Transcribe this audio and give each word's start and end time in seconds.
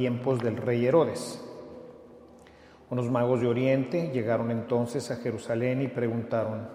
tiempos 0.00 0.38
del 0.38 0.56
rey 0.56 0.86
Herodes. 0.86 1.44
Unos 2.88 3.10
magos 3.10 3.42
de 3.42 3.48
Oriente 3.48 4.10
llegaron 4.14 4.50
entonces 4.50 5.10
a 5.10 5.16
Jerusalén 5.16 5.82
y 5.82 5.88
preguntaron, 5.88 6.66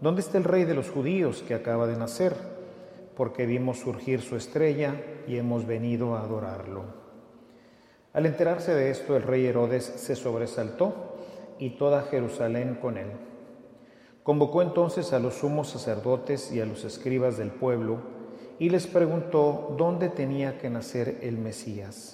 ¿dónde 0.00 0.22
está 0.22 0.38
el 0.38 0.44
rey 0.44 0.64
de 0.64 0.72
los 0.72 0.88
judíos 0.88 1.44
que 1.46 1.52
acaba 1.52 1.86
de 1.86 1.98
nacer? 1.98 2.34
Porque 3.18 3.44
vimos 3.44 3.80
surgir 3.80 4.22
su 4.22 4.36
estrella 4.36 4.98
y 5.26 5.36
hemos 5.36 5.66
venido 5.66 6.16
a 6.16 6.22
adorarlo. 6.22 6.84
Al 8.14 8.24
enterarse 8.24 8.72
de 8.72 8.90
esto, 8.90 9.14
el 9.14 9.24
rey 9.24 9.44
Herodes 9.44 9.84
se 9.84 10.16
sobresaltó 10.16 11.18
y 11.58 11.76
toda 11.76 12.04
Jerusalén 12.04 12.78
con 12.80 12.96
él. 12.96 13.10
Convocó 14.22 14.62
entonces 14.62 15.12
a 15.12 15.18
los 15.18 15.34
sumos 15.34 15.68
sacerdotes 15.68 16.50
y 16.50 16.62
a 16.62 16.64
los 16.64 16.86
escribas 16.86 17.36
del 17.36 17.50
pueblo 17.50 17.98
y 18.58 18.70
les 18.70 18.86
preguntó 18.86 19.74
dónde 19.76 20.08
tenía 20.08 20.56
que 20.56 20.70
nacer 20.70 21.18
el 21.20 21.36
Mesías. 21.36 22.13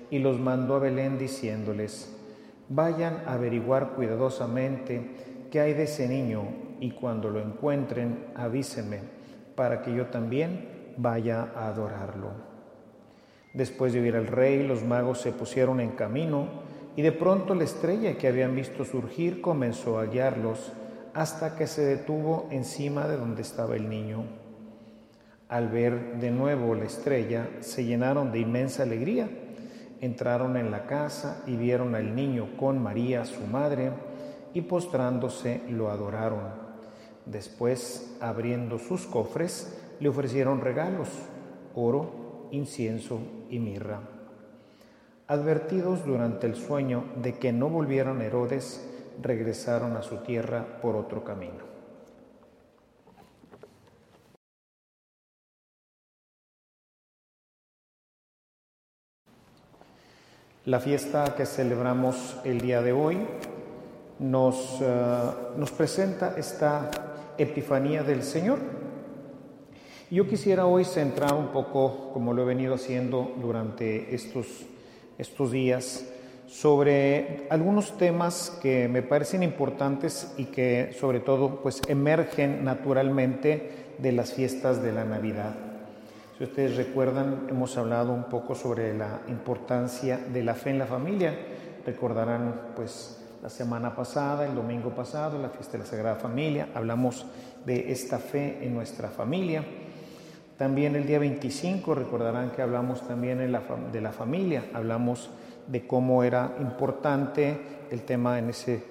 y 0.11 0.19
los 0.19 0.39
mandó 0.39 0.75
a 0.75 0.79
Belén 0.79 1.17
diciéndoles, 1.17 2.15
vayan 2.69 3.23
a 3.25 3.33
averiguar 3.33 3.93
cuidadosamente 3.93 5.01
qué 5.49 5.59
hay 5.61 5.73
de 5.73 5.83
ese 5.83 6.07
niño 6.07 6.43
y 6.79 6.91
cuando 6.91 7.29
lo 7.29 7.39
encuentren 7.39 8.25
avísenme 8.35 8.99
para 9.55 9.81
que 9.81 9.93
yo 9.95 10.07
también 10.07 10.93
vaya 10.97 11.51
a 11.55 11.67
adorarlo. 11.67 12.51
Después 13.53 13.93
de 13.93 14.01
oír 14.01 14.15
al 14.15 14.27
rey, 14.27 14.65
los 14.65 14.83
magos 14.83 15.19
se 15.19 15.31
pusieron 15.31 15.79
en 15.79 15.91
camino 15.91 16.47
y 16.95 17.01
de 17.01 17.11
pronto 17.11 17.55
la 17.55 17.63
estrella 17.63 18.17
que 18.17 18.27
habían 18.27 18.55
visto 18.55 18.85
surgir 18.85 19.41
comenzó 19.41 19.99
a 19.99 20.05
guiarlos 20.05 20.71
hasta 21.13 21.55
que 21.55 21.67
se 21.67 21.83
detuvo 21.83 22.47
encima 22.51 23.07
de 23.07 23.17
donde 23.17 23.41
estaba 23.41 23.75
el 23.75 23.89
niño. 23.89 24.23
Al 25.49 25.67
ver 25.67 26.17
de 26.19 26.31
nuevo 26.31 26.75
la 26.75 26.85
estrella, 26.85 27.49
se 27.59 27.83
llenaron 27.83 28.31
de 28.31 28.39
inmensa 28.39 28.83
alegría. 28.83 29.29
Entraron 30.01 30.57
en 30.57 30.71
la 30.71 30.87
casa 30.87 31.43
y 31.45 31.55
vieron 31.55 31.95
al 31.95 32.15
niño 32.15 32.57
con 32.57 32.81
María, 32.81 33.23
su 33.23 33.41
madre, 33.41 33.91
y 34.53 34.61
postrándose 34.61 35.61
lo 35.69 35.89
adoraron. 35.89 36.41
Después, 37.25 38.17
abriendo 38.19 38.79
sus 38.79 39.05
cofres, 39.05 39.79
le 39.99 40.09
ofrecieron 40.09 40.59
regalos, 40.59 41.07
oro, 41.75 42.47
incienso 42.51 43.19
y 43.49 43.59
mirra. 43.59 44.01
Advertidos 45.27 46.03
durante 46.05 46.47
el 46.47 46.55
sueño 46.55 47.05
de 47.21 47.37
que 47.37 47.53
no 47.53 47.69
volvieran 47.69 48.21
Herodes, 48.21 48.85
regresaron 49.21 49.95
a 49.95 50.01
su 50.01 50.17
tierra 50.17 50.79
por 50.81 50.95
otro 50.95 51.23
camino. 51.23 51.80
La 60.65 60.79
fiesta 60.79 61.33
que 61.35 61.47
celebramos 61.47 62.37
el 62.45 62.61
día 62.61 62.83
de 62.83 62.91
hoy 62.91 63.17
nos, 64.19 64.79
uh, 64.79 65.57
nos 65.57 65.71
presenta 65.71 66.35
esta 66.37 66.91
Epifanía 67.35 68.03
del 68.03 68.21
Señor. 68.21 68.59
Yo 70.11 70.27
quisiera 70.27 70.67
hoy 70.67 70.85
centrar 70.85 71.33
un 71.33 71.47
poco, 71.47 72.11
como 72.13 72.31
lo 72.31 72.43
he 72.43 72.45
venido 72.45 72.75
haciendo 72.75 73.33
durante 73.41 74.13
estos, 74.13 74.45
estos 75.17 75.51
días, 75.51 76.05
sobre 76.45 77.47
algunos 77.49 77.97
temas 77.97 78.55
que 78.61 78.87
me 78.87 79.01
parecen 79.01 79.41
importantes 79.41 80.31
y 80.37 80.45
que 80.45 80.95
sobre 80.99 81.21
todo 81.21 81.63
pues 81.63 81.81
emergen 81.87 82.63
naturalmente 82.63 83.95
de 83.97 84.11
las 84.11 84.33
fiestas 84.33 84.83
de 84.83 84.91
la 84.91 85.05
Navidad. 85.05 85.70
Si 86.41 86.45
ustedes 86.45 86.75
recuerdan, 86.75 87.45
hemos 87.51 87.77
hablado 87.77 88.11
un 88.11 88.23
poco 88.23 88.55
sobre 88.55 88.97
la 88.97 89.21
importancia 89.27 90.17
de 90.17 90.43
la 90.43 90.55
fe 90.55 90.71
en 90.71 90.79
la 90.79 90.87
familia. 90.87 91.37
Recordarán 91.85 92.71
pues 92.75 93.23
la 93.43 93.49
semana 93.51 93.95
pasada, 93.95 94.47
el 94.47 94.55
domingo 94.55 94.89
pasado, 94.89 95.37
la 95.37 95.49
fiesta 95.49 95.73
de 95.73 95.77
la 95.77 95.85
Sagrada 95.85 96.15
Familia, 96.15 96.69
hablamos 96.73 97.27
de 97.63 97.91
esta 97.91 98.17
fe 98.17 98.57
en 98.59 98.73
nuestra 98.73 99.09
familia. 99.09 99.63
También 100.57 100.95
el 100.95 101.05
día 101.05 101.19
25 101.19 101.93
recordarán 101.93 102.49
que 102.49 102.63
hablamos 102.63 103.07
también 103.07 103.37
de 103.37 104.01
la 104.01 104.11
familia, 104.11 104.65
hablamos 104.73 105.29
de 105.67 105.85
cómo 105.85 106.23
era 106.23 106.55
importante 106.59 107.85
el 107.91 108.01
tema 108.01 108.39
en 108.39 108.49
ese 108.49 108.83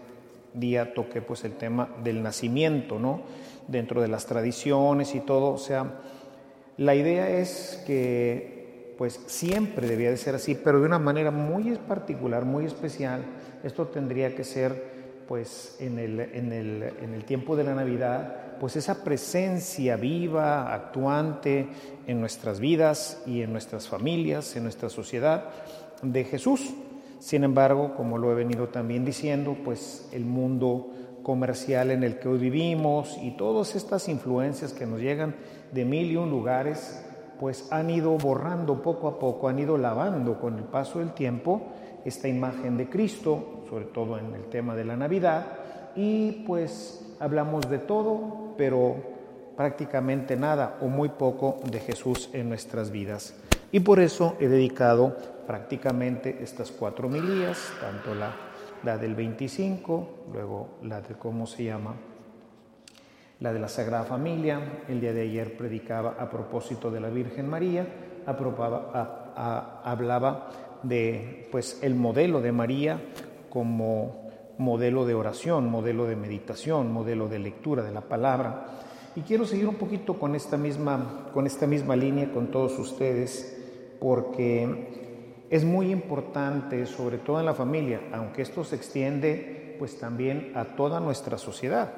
día 0.54 0.94
toqué 0.94 1.20
pues 1.20 1.42
el 1.44 1.56
tema 1.56 1.88
del 2.04 2.22
nacimiento, 2.22 3.00
¿no? 3.00 3.22
Dentro 3.66 4.00
de 4.00 4.06
las 4.06 4.26
tradiciones 4.26 5.16
y 5.16 5.20
todo, 5.20 5.52
o 5.52 5.58
sea, 5.58 5.94
la 6.80 6.94
idea 6.94 7.28
es 7.28 7.82
que 7.86 8.94
pues 8.96 9.20
siempre 9.26 9.86
debía 9.86 10.08
de 10.08 10.16
ser 10.16 10.34
así, 10.34 10.54
pero 10.54 10.80
de 10.80 10.86
una 10.86 10.98
manera 10.98 11.30
muy 11.30 11.76
particular, 11.76 12.46
muy 12.46 12.64
especial. 12.64 13.22
Esto 13.62 13.88
tendría 13.88 14.34
que 14.34 14.44
ser 14.44 15.24
pues 15.28 15.76
en 15.78 15.98
el, 15.98 16.20
en 16.20 16.52
el, 16.52 16.82
en 17.02 17.12
el 17.12 17.24
tiempo 17.26 17.54
de 17.54 17.64
la 17.64 17.74
Navidad, 17.74 18.56
pues 18.58 18.76
esa 18.76 19.04
presencia 19.04 19.96
viva, 19.96 20.72
actuante 20.72 21.68
en 22.06 22.18
nuestras 22.18 22.60
vidas 22.60 23.22
y 23.26 23.42
en 23.42 23.52
nuestras 23.52 23.86
familias, 23.86 24.56
en 24.56 24.62
nuestra 24.62 24.88
sociedad, 24.88 25.50
de 26.00 26.24
Jesús. 26.24 26.72
Sin 27.18 27.44
embargo, 27.44 27.94
como 27.94 28.16
lo 28.16 28.32
he 28.32 28.34
venido 28.34 28.68
también 28.68 29.04
diciendo, 29.04 29.54
pues 29.62 30.08
el 30.12 30.24
mundo 30.24 30.94
comercial 31.22 31.90
en 31.90 32.02
el 32.02 32.18
que 32.18 32.28
hoy 32.28 32.38
vivimos 32.38 33.18
y 33.22 33.32
todas 33.32 33.74
estas 33.74 34.08
influencias 34.08 34.72
que 34.72 34.86
nos 34.86 35.00
llegan 35.00 35.34
de 35.72 35.84
mil 35.84 36.10
y 36.10 36.16
un 36.16 36.30
lugares, 36.30 37.04
pues 37.38 37.68
han 37.70 37.90
ido 37.90 38.16
borrando 38.18 38.82
poco 38.82 39.08
a 39.08 39.18
poco, 39.18 39.48
han 39.48 39.58
ido 39.58 39.78
lavando 39.78 40.40
con 40.40 40.58
el 40.58 40.64
paso 40.64 40.98
del 40.98 41.12
tiempo 41.12 41.62
esta 42.04 42.28
imagen 42.28 42.76
de 42.76 42.88
Cristo, 42.88 43.64
sobre 43.68 43.86
todo 43.86 44.18
en 44.18 44.34
el 44.34 44.44
tema 44.44 44.74
de 44.74 44.84
la 44.84 44.96
Navidad, 44.96 45.46
y 45.94 46.44
pues 46.46 47.14
hablamos 47.18 47.68
de 47.68 47.78
todo, 47.78 48.54
pero 48.56 48.96
prácticamente 49.56 50.36
nada 50.36 50.78
o 50.80 50.86
muy 50.86 51.10
poco 51.10 51.60
de 51.70 51.80
Jesús 51.80 52.30
en 52.32 52.48
nuestras 52.48 52.90
vidas. 52.90 53.34
Y 53.72 53.80
por 53.80 54.00
eso 54.00 54.36
he 54.40 54.48
dedicado 54.48 55.16
prácticamente 55.46 56.42
estas 56.42 56.70
cuatro 56.70 57.08
homilías, 57.08 57.58
tanto 57.80 58.14
la, 58.14 58.34
la 58.82 58.98
del 58.98 59.14
25, 59.14 60.26
luego 60.32 60.78
la 60.82 61.00
de 61.00 61.14
cómo 61.14 61.46
se 61.46 61.64
llama, 61.64 61.94
la 63.40 63.52
de 63.52 63.58
la 63.58 63.68
Sagrada 63.68 64.04
Familia. 64.04 64.82
El 64.88 65.00
día 65.00 65.12
de 65.12 65.22
ayer 65.22 65.56
predicaba 65.56 66.16
a 66.18 66.30
propósito 66.30 66.90
de 66.90 67.00
la 67.00 67.08
Virgen 67.08 67.48
María, 67.48 67.86
hablaba 69.84 70.50
de 70.82 71.48
pues 71.50 71.78
el 71.82 71.94
modelo 71.94 72.40
de 72.40 72.52
María 72.52 73.00
como 73.48 74.28
modelo 74.58 75.06
de 75.06 75.14
oración, 75.14 75.70
modelo 75.70 76.06
de 76.06 76.16
meditación, 76.16 76.92
modelo 76.92 77.28
de 77.28 77.38
lectura 77.38 77.82
de 77.82 77.92
la 77.92 78.02
palabra. 78.02 78.66
Y 79.16 79.22
quiero 79.22 79.44
seguir 79.44 79.66
un 79.66 79.74
poquito 79.74 80.18
con 80.18 80.34
esta 80.34 80.56
misma, 80.56 81.30
con 81.32 81.46
esta 81.46 81.66
misma 81.66 81.96
línea 81.96 82.30
con 82.30 82.50
todos 82.50 82.78
ustedes, 82.78 83.56
porque 83.98 85.09
es 85.50 85.64
muy 85.64 85.90
importante, 85.90 86.86
sobre 86.86 87.18
todo 87.18 87.40
en 87.40 87.46
la 87.46 87.54
familia, 87.54 88.00
aunque 88.12 88.42
esto 88.42 88.62
se 88.62 88.76
extiende 88.76 89.74
pues 89.78 89.98
también 89.98 90.52
a 90.54 90.76
toda 90.76 91.00
nuestra 91.00 91.38
sociedad. 91.38 91.92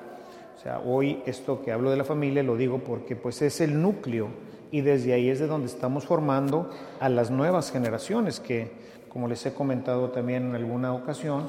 O 0.56 0.60
sea, 0.60 0.80
hoy 0.80 1.22
esto 1.26 1.62
que 1.62 1.70
hablo 1.70 1.90
de 1.90 1.98
la 1.98 2.04
familia 2.04 2.42
lo 2.42 2.56
digo 2.56 2.78
porque 2.78 3.14
pues 3.14 3.42
es 3.42 3.60
el 3.60 3.80
núcleo 3.80 4.28
y 4.70 4.80
desde 4.80 5.12
ahí 5.12 5.28
es 5.28 5.38
de 5.38 5.46
donde 5.46 5.66
estamos 5.66 6.06
formando 6.06 6.70
a 6.98 7.10
las 7.10 7.30
nuevas 7.30 7.70
generaciones 7.70 8.40
que, 8.40 8.70
como 9.10 9.28
les 9.28 9.44
he 9.44 9.52
comentado 9.52 10.10
también 10.10 10.48
en 10.48 10.54
alguna 10.54 10.94
ocasión, 10.94 11.48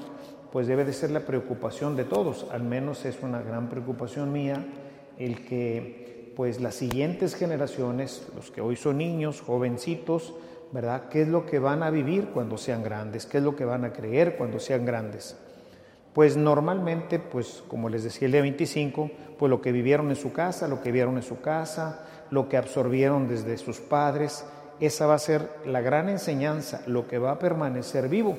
pues 0.51 0.67
debe 0.67 0.83
de 0.83 0.93
ser 0.93 1.11
la 1.11 1.21
preocupación 1.21 1.95
de 1.95 2.03
todos, 2.03 2.47
al 2.51 2.63
menos 2.63 3.05
es 3.05 3.17
una 3.23 3.41
gran 3.41 3.69
preocupación 3.69 4.31
mía 4.33 4.65
el 5.17 5.45
que 5.45 6.33
pues 6.35 6.59
las 6.59 6.75
siguientes 6.75 7.35
generaciones, 7.35 8.27
los 8.35 8.51
que 8.51 8.59
hoy 8.59 8.75
son 8.75 8.97
niños, 8.97 9.41
jovencitos, 9.41 10.33
¿verdad? 10.73 11.03
¿Qué 11.09 11.21
es 11.21 11.27
lo 11.27 11.45
que 11.45 11.59
van 11.59 11.83
a 11.83 11.91
vivir 11.91 12.29
cuando 12.33 12.57
sean 12.57 12.81
grandes? 12.81 13.27
¿Qué 13.27 13.37
es 13.37 13.43
lo 13.43 13.55
que 13.55 13.63
van 13.63 13.85
a 13.85 13.93
creer 13.93 14.35
cuando 14.35 14.59
sean 14.59 14.85
grandes? 14.85 15.37
Pues 16.13 16.35
normalmente, 16.35 17.19
pues 17.19 17.63
como 17.67 17.89
les 17.89 18.03
decía 18.03 18.25
el 18.25 18.31
día 18.31 18.41
25, 18.41 19.11
pues 19.37 19.49
lo 19.51 19.61
que 19.61 19.71
vivieron 19.71 20.09
en 20.09 20.15
su 20.15 20.33
casa, 20.33 20.67
lo 20.67 20.81
que 20.81 20.91
vieron 20.91 21.15
en 21.17 21.23
su 21.23 21.41
casa, 21.41 22.05
lo 22.31 22.49
que 22.49 22.57
absorbieron 22.57 23.27
desde 23.27 23.57
sus 23.59 23.79
padres, 23.79 24.45
esa 24.79 25.05
va 25.05 25.13
a 25.13 25.19
ser 25.19 25.47
la 25.65 25.81
gran 25.81 26.09
enseñanza, 26.09 26.81
lo 26.87 27.07
que 27.07 27.19
va 27.19 27.31
a 27.31 27.39
permanecer 27.39 28.09
vivo. 28.09 28.35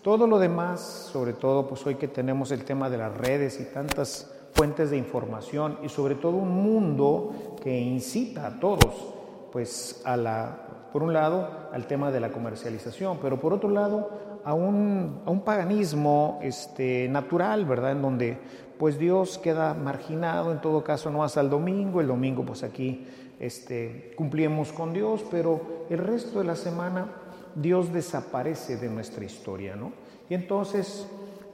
Todo 0.00 0.26
lo 0.26 0.38
demás, 0.38 0.80
sobre 0.80 1.34
todo 1.34 1.68
pues 1.68 1.86
hoy 1.86 1.96
que 1.96 2.08
tenemos 2.08 2.50
el 2.50 2.64
tema 2.64 2.88
de 2.88 2.96
las 2.96 3.14
redes 3.14 3.60
y 3.60 3.64
tantas 3.64 4.32
fuentes 4.54 4.88
de 4.88 4.96
información 4.96 5.78
y 5.82 5.90
sobre 5.90 6.14
todo 6.14 6.36
un 6.36 6.62
mundo 6.62 7.56
que 7.62 7.78
incita 7.78 8.46
a 8.46 8.58
todos 8.58 9.15
pues 9.52 10.02
a 10.04 10.16
la 10.16 10.62
por 10.92 11.02
un 11.02 11.12
lado 11.12 11.68
al 11.72 11.86
tema 11.86 12.10
de 12.10 12.20
la 12.20 12.30
comercialización, 12.30 13.18
pero 13.20 13.38
por 13.38 13.52
otro 13.52 13.68
lado 13.68 14.10
a 14.44 14.54
un, 14.54 15.20
a 15.26 15.30
un 15.30 15.42
paganismo 15.42 16.38
este, 16.42 17.06
natural, 17.08 17.66
¿verdad? 17.66 17.92
En 17.92 18.00
donde 18.00 18.38
pues 18.78 18.98
Dios 18.98 19.36
queda 19.38 19.74
marginado, 19.74 20.52
en 20.52 20.60
todo 20.60 20.82
caso 20.82 21.10
no 21.10 21.22
hasta 21.22 21.40
el 21.40 21.50
domingo, 21.50 22.00
el 22.00 22.06
domingo 22.06 22.44
pues 22.44 22.62
aquí 22.62 23.06
este, 23.38 24.14
cumplimos 24.16 24.72
con 24.72 24.92
Dios, 24.92 25.24
pero 25.30 25.84
el 25.90 25.98
resto 25.98 26.38
de 26.38 26.46
la 26.46 26.56
semana 26.56 27.08
Dios 27.54 27.92
desaparece 27.92 28.76
de 28.76 28.88
nuestra 28.88 29.24
historia, 29.24 29.76
¿no? 29.76 29.92
Y 30.28 30.34
entonces, 30.34 31.06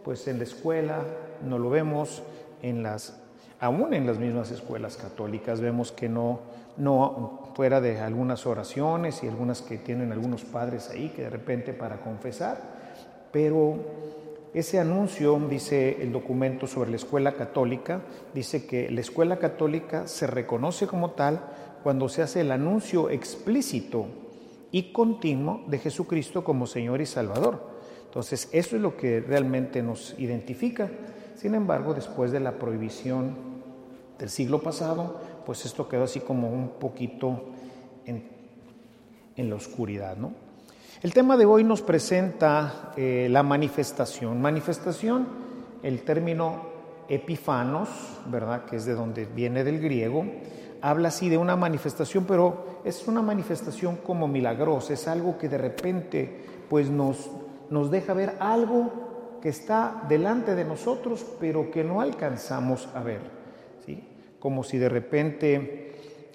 pues 0.05 0.27
en 0.29 0.39
la 0.39 0.45
escuela 0.45 1.01
no 1.45 1.59
lo 1.59 1.71
vemos, 1.71 2.23
en 2.63 2.83
las, 2.83 3.21
aún 3.63 3.95
en 3.95 4.09
las 4.09 4.19
mismas 4.19 4.51
escuelas 4.51 4.97
católicas 4.97 5.61
vemos 5.61 5.93
que 5.93 6.09
no, 6.09 6.41
no 6.77 7.53
fuera 7.55 7.81
de 7.81 8.01
algunas 8.01 8.45
oraciones 8.45 9.23
y 9.23 9.29
algunas 9.29 9.63
que 9.63 9.79
tienen 9.79 10.11
algunos 10.11 10.43
padres 10.43 10.91
ahí 10.91 11.11
que 11.11 11.23
de 11.23 11.31
repente 11.31 11.73
para 11.73 12.01
confesar, 12.01 12.61
pero 13.31 13.77
ese 14.53 14.81
anuncio, 14.81 15.41
dice 15.49 16.03
el 16.03 16.11
documento 16.11 16.67
sobre 16.67 16.91
la 16.91 16.97
escuela 16.97 17.35
católica, 17.35 18.01
dice 18.35 18.67
que 18.67 18.91
la 18.91 19.01
escuela 19.01 19.39
católica 19.39 20.09
se 20.09 20.27
reconoce 20.27 20.89
como 20.89 21.13
tal 21.13 21.41
cuando 21.85 22.09
se 22.09 22.23
hace 22.23 22.41
el 22.41 22.51
anuncio 22.51 23.11
explícito 23.11 24.07
y 24.73 24.93
continuo 24.93 25.63
de 25.69 25.79
Jesucristo 25.79 26.43
como 26.43 26.67
Señor 26.67 27.01
y 27.01 27.07
Salvador. 27.07 27.63
Entonces, 28.07 28.49
eso 28.51 28.75
es 28.75 28.83
lo 28.83 28.97
que 28.97 29.21
realmente 29.21 29.83
nos 29.83 30.19
identifica. 30.19 30.91
Sin 31.37 31.55
embargo, 31.55 31.95
después 31.95 32.33
de 32.33 32.41
la 32.41 32.59
prohibición 32.59 33.52
del 34.23 34.31
siglo 34.31 34.63
pasado, 34.63 35.17
pues 35.45 35.65
esto 35.67 35.89
quedó 35.89 36.05
así 36.05 36.21
como 36.21 36.49
un 36.49 36.75
poquito 36.79 37.43
en, 38.07 38.31
la 39.37 39.57
oscuridad, 39.57 40.17
¿no? 40.17 40.31
El 41.03 41.13
tema 41.13 41.37
de 41.37 41.45
hoy 41.45 41.65
nos 41.65 41.83
presenta 41.83 42.93
eh, 42.97 43.27
la 43.29 43.43
manifestación. 43.43 44.41
Manifestación, 44.41 45.27
el 45.83 46.03
término 46.03 46.67
epifanos, 47.09 47.89
¿verdad? 48.27 48.65
Que 48.65 48.77
es 48.77 48.85
de 48.85 48.95
donde 48.95 49.25
viene 49.25 49.65
del 49.65 49.81
griego, 49.81 50.25
habla 50.81 51.09
así 51.09 51.29
de 51.29 51.39
una 51.39 51.57
manifestación, 51.57 52.25
pero 52.25 52.79
es 52.85 53.09
una 53.09 53.23
manifestación 53.23 53.97
como 53.97 54.29
milagrosa, 54.29 54.93
es 54.93 55.09
algo 55.09 55.37
que 55.37 55.49
de 55.49 55.59
repente 55.59 56.45
pues 56.71 56.89
nos, 56.89 57.29
nos 57.71 57.91
deja 57.91 58.15
ver 58.15 58.37
algo 58.39 59.41
que 59.43 59.49
está 59.49 60.05
delante 60.09 60.55
de 60.55 60.65
nosotros, 60.65 61.27
pero 61.41 61.73
que 61.73 61.83
no 61.83 62.01
alcanzamos 62.01 62.89
a 62.95 63.03
ver. 63.03 63.42
Como 64.43 64.65
si 64.65 64.77
de 64.77 64.89
repente, 64.89 65.93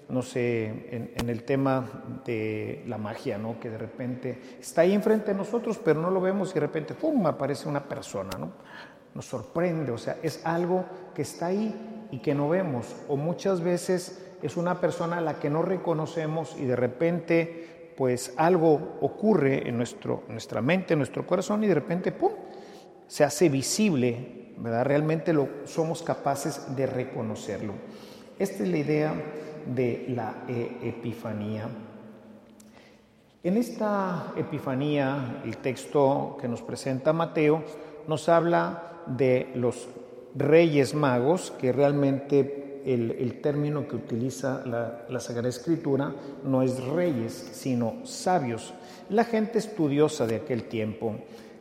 no 0.08 0.22
sé, 0.22 1.12
en, 1.14 1.28
el 1.28 1.42
tema 1.42 2.20
de 2.24 2.82
la 2.86 2.96
magia, 2.96 3.36
¿no? 3.36 3.60
que 3.60 3.68
de 3.68 3.76
repente 3.76 4.38
está 4.58 4.80
ahí 4.80 4.94
enfrente 4.94 5.32
de 5.32 5.36
nosotros, 5.36 5.78
pero 5.84 6.00
no 6.00 6.10
lo 6.10 6.18
vemos 6.18 6.52
y 6.52 6.54
de 6.54 6.60
repente, 6.60 6.94
¡pum!, 6.94 7.26
aparece 7.26 7.68
una 7.68 7.84
persona. 7.84 8.30
¿no? 8.38 8.52
Nos 9.12 9.26
sorprende, 9.26 9.92
o 9.92 9.98
sea, 9.98 10.16
es 10.22 10.40
algo 10.46 10.86
que 11.14 11.20
está 11.20 11.48
ahí 11.48 12.08
y 12.10 12.20
que 12.20 12.34
no 12.34 12.48
vemos, 12.48 12.96
o 13.08 13.18
muchas 13.18 13.60
veces 13.60 14.24
es 14.40 14.56
una 14.56 14.80
persona 14.80 15.18
a 15.18 15.20
la 15.20 15.38
que 15.38 15.50
no 15.50 15.60
reconocemos 15.60 16.56
y 16.58 16.64
de 16.64 16.76
repente 16.76 17.92
pues 17.94 18.32
algo 18.38 18.96
ocurre 19.02 19.68
en 19.68 19.76
nuestro, 19.76 20.22
nuestra 20.30 20.62
mente, 20.62 20.94
en 20.94 21.00
nuestro 21.00 21.26
corazón 21.26 21.62
y 21.62 21.66
de 21.66 21.74
repente 21.74 22.10
¡pum! 22.12 22.32
se 23.06 23.22
hace 23.22 23.50
visible, 23.50 24.37
¿verdad? 24.60 24.84
Realmente 24.84 25.32
lo, 25.32 25.48
somos 25.64 26.02
capaces 26.02 26.74
de 26.76 26.86
reconocerlo. 26.86 27.74
Esta 28.38 28.62
es 28.62 28.68
la 28.68 28.78
idea 28.78 29.14
de 29.66 30.06
la 30.08 30.44
e, 30.48 30.88
epifanía. 30.88 31.68
En 33.42 33.56
esta 33.56 34.32
epifanía, 34.36 35.40
el 35.44 35.58
texto 35.58 36.36
que 36.40 36.48
nos 36.48 36.62
presenta 36.62 37.12
Mateo 37.12 37.62
nos 38.06 38.28
habla 38.28 39.02
de 39.06 39.50
los 39.54 39.88
reyes 40.34 40.94
magos 40.94 41.52
que 41.52 41.72
realmente 41.72 42.82
el, 42.84 43.40
término 43.40 43.86
que 43.86 43.96
utiliza 43.96 44.62
la, 44.66 45.20
Sagrada 45.20 45.48
Escritura 45.48 46.14
no 46.44 46.62
es 46.62 46.82
reyes, 46.82 47.32
sino 47.52 48.04
sabios, 48.04 48.72
la 49.10 49.24
gente 49.24 49.58
estudiosa 49.58 50.26
de 50.26 50.36
aquel 50.36 50.64
tiempo, 50.64 51.16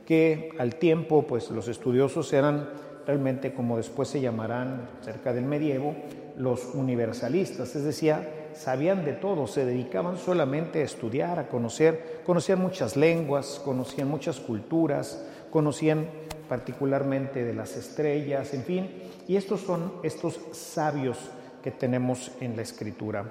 que 0.07 0.51
al 0.57 0.75
tiempo, 0.75 1.27
pues 1.27 1.51
los 1.51 1.68
estudiosos 1.68 2.31
eran 2.31 2.69
realmente 3.06 3.54
como 3.54 3.75
después 3.75 4.07
se 4.07 4.21
llamarán 4.21 4.88
cerca 5.01 5.33
del 5.33 5.44
medievo, 5.44 5.95
los 6.38 6.74
universalistas, 6.74 7.75
es 7.75 7.83
decir, 7.83 8.15
sabían 8.54 9.04
de 9.04 9.13
todo, 9.13 9.48
se 9.48 9.65
dedicaban 9.65 10.18
solamente 10.18 10.80
a 10.80 10.86
estudiar, 10.86 11.39
a 11.39 11.50
conocer, 11.50 12.21
conocían 12.25 12.59
muchas 12.59 12.95
lenguas, 12.95 13.62
conocían 13.63 14.07
muchas 14.07 14.39
culturas, 14.39 15.25
conocían 15.51 16.07
particularmente 16.48 17.44
de 17.44 17.54
las 17.54 17.75
estrellas, 17.75 18.54
en 18.54 18.63
fin, 18.63 18.89
y 19.27 19.36
estos 19.36 19.59
son 19.59 19.92
estos 20.04 20.39
sabios 20.54 21.18
que 21.62 21.71
tenemos 21.71 22.31
en 22.39 22.56
la 22.56 22.62
escritura. 22.62 23.25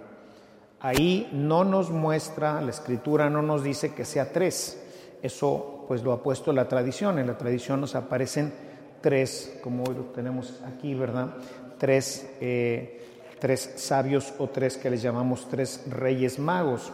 Ahí 0.81 1.31
no 1.33 1.65
nos 1.65 1.89
muestra, 1.89 2.61
la 2.61 2.71
escritura 2.71 3.31
no 3.31 3.41
nos 3.41 3.65
dice 3.65 3.95
que 3.95 4.05
sea 4.05 4.31
tres, 4.31 4.86
eso 5.27 5.85
pues 5.87 6.03
lo 6.03 6.13
ha 6.13 6.23
puesto 6.23 6.53
la 6.53 6.69
tradición, 6.69 7.19
en 7.19 7.27
la 7.27 7.39
tradición 7.39 7.81
nos 7.81 7.95
aparecen 7.95 8.53
tres, 9.01 9.59
como 9.63 9.85
hoy 9.85 9.95
lo 9.95 10.05
tenemos 10.07 10.61
aquí, 10.65 10.95
¿verdad? 10.95 11.35
Tres, 11.79 12.29
eh, 12.41 13.05
tres 13.39 13.75
sabios 13.77 14.35
o 14.39 14.49
tres 14.49 14.77
que 14.77 14.91
les 14.91 15.03
llamamos 15.03 15.49
tres 15.49 15.85
reyes 15.89 16.39
magos, 16.39 16.93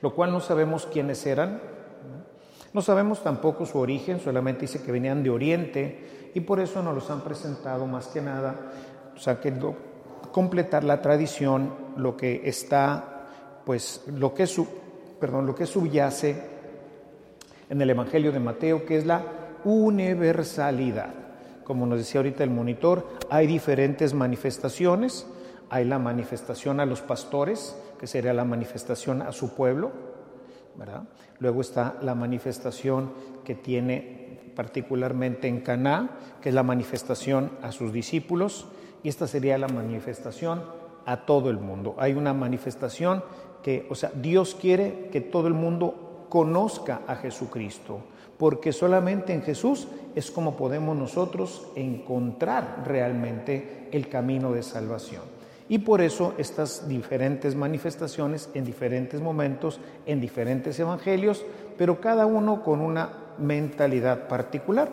lo 0.00 0.14
cual 0.14 0.32
no 0.32 0.40
sabemos 0.40 0.86
quiénes 0.86 1.26
eran, 1.26 1.60
no 2.72 2.82
sabemos 2.82 3.22
tampoco 3.22 3.66
su 3.66 3.78
origen, 3.78 4.20
solamente 4.20 4.62
dice 4.62 4.82
que 4.82 4.92
venían 4.92 5.22
de 5.22 5.30
Oriente 5.30 6.30
y 6.34 6.40
por 6.40 6.60
eso 6.60 6.82
nos 6.82 6.94
los 6.94 7.10
han 7.10 7.22
presentado 7.22 7.86
más 7.86 8.08
que 8.08 8.20
nada, 8.20 8.54
o 9.14 9.18
sea, 9.18 9.40
que 9.40 9.52
completar 10.30 10.84
la 10.84 11.00
tradición, 11.00 11.72
lo 11.96 12.16
que 12.16 12.42
está, 12.44 13.26
pues, 13.64 14.04
lo 14.06 14.34
que, 14.34 14.46
su, 14.46 14.66
perdón, 15.18 15.46
lo 15.46 15.54
que 15.54 15.64
subyace 15.64 16.55
en 17.68 17.80
el 17.80 17.90
Evangelio 17.90 18.32
de 18.32 18.40
Mateo, 18.40 18.84
que 18.84 18.96
es 18.96 19.06
la 19.06 19.22
universalidad. 19.64 21.12
Como 21.64 21.86
nos 21.86 21.98
decía 21.98 22.20
ahorita 22.20 22.44
el 22.44 22.50
monitor, 22.50 23.08
hay 23.28 23.46
diferentes 23.46 24.14
manifestaciones. 24.14 25.26
Hay 25.68 25.84
la 25.84 25.98
manifestación 25.98 26.78
a 26.78 26.86
los 26.86 27.00
pastores, 27.00 27.76
que 27.98 28.06
sería 28.06 28.32
la 28.32 28.44
manifestación 28.44 29.20
a 29.20 29.32
su 29.32 29.56
pueblo, 29.56 29.90
¿verdad? 30.76 31.08
Luego 31.40 31.60
está 31.60 31.96
la 32.02 32.14
manifestación 32.14 33.10
que 33.44 33.56
tiene 33.56 34.52
particularmente 34.54 35.48
en 35.48 35.60
Caná, 35.60 36.10
que 36.40 36.50
es 36.50 36.54
la 36.54 36.62
manifestación 36.62 37.50
a 37.62 37.72
sus 37.72 37.92
discípulos, 37.92 38.68
y 39.02 39.08
esta 39.08 39.26
sería 39.26 39.58
la 39.58 39.66
manifestación 39.66 40.62
a 41.04 41.26
todo 41.26 41.50
el 41.50 41.58
mundo. 41.58 41.96
Hay 41.98 42.14
una 42.14 42.32
manifestación 42.32 43.24
que, 43.62 43.86
o 43.90 43.96
sea, 43.96 44.12
Dios 44.14 44.54
quiere 44.54 45.08
que 45.10 45.20
todo 45.20 45.48
el 45.48 45.54
mundo 45.54 46.05
conozca 46.28 47.02
a 47.06 47.16
Jesucristo, 47.16 48.00
porque 48.38 48.72
solamente 48.72 49.32
en 49.32 49.42
Jesús 49.42 49.88
es 50.14 50.30
como 50.30 50.56
podemos 50.56 50.96
nosotros 50.96 51.68
encontrar 51.74 52.82
realmente 52.86 53.88
el 53.92 54.08
camino 54.08 54.52
de 54.52 54.62
salvación. 54.62 55.22
Y 55.68 55.78
por 55.78 56.00
eso 56.00 56.34
estas 56.38 56.88
diferentes 56.88 57.56
manifestaciones 57.56 58.48
en 58.54 58.64
diferentes 58.64 59.20
momentos, 59.20 59.80
en 60.06 60.20
diferentes 60.20 60.78
evangelios, 60.78 61.44
pero 61.76 62.00
cada 62.00 62.24
uno 62.26 62.62
con 62.62 62.80
una 62.80 63.10
mentalidad 63.38 64.28
particular. 64.28 64.90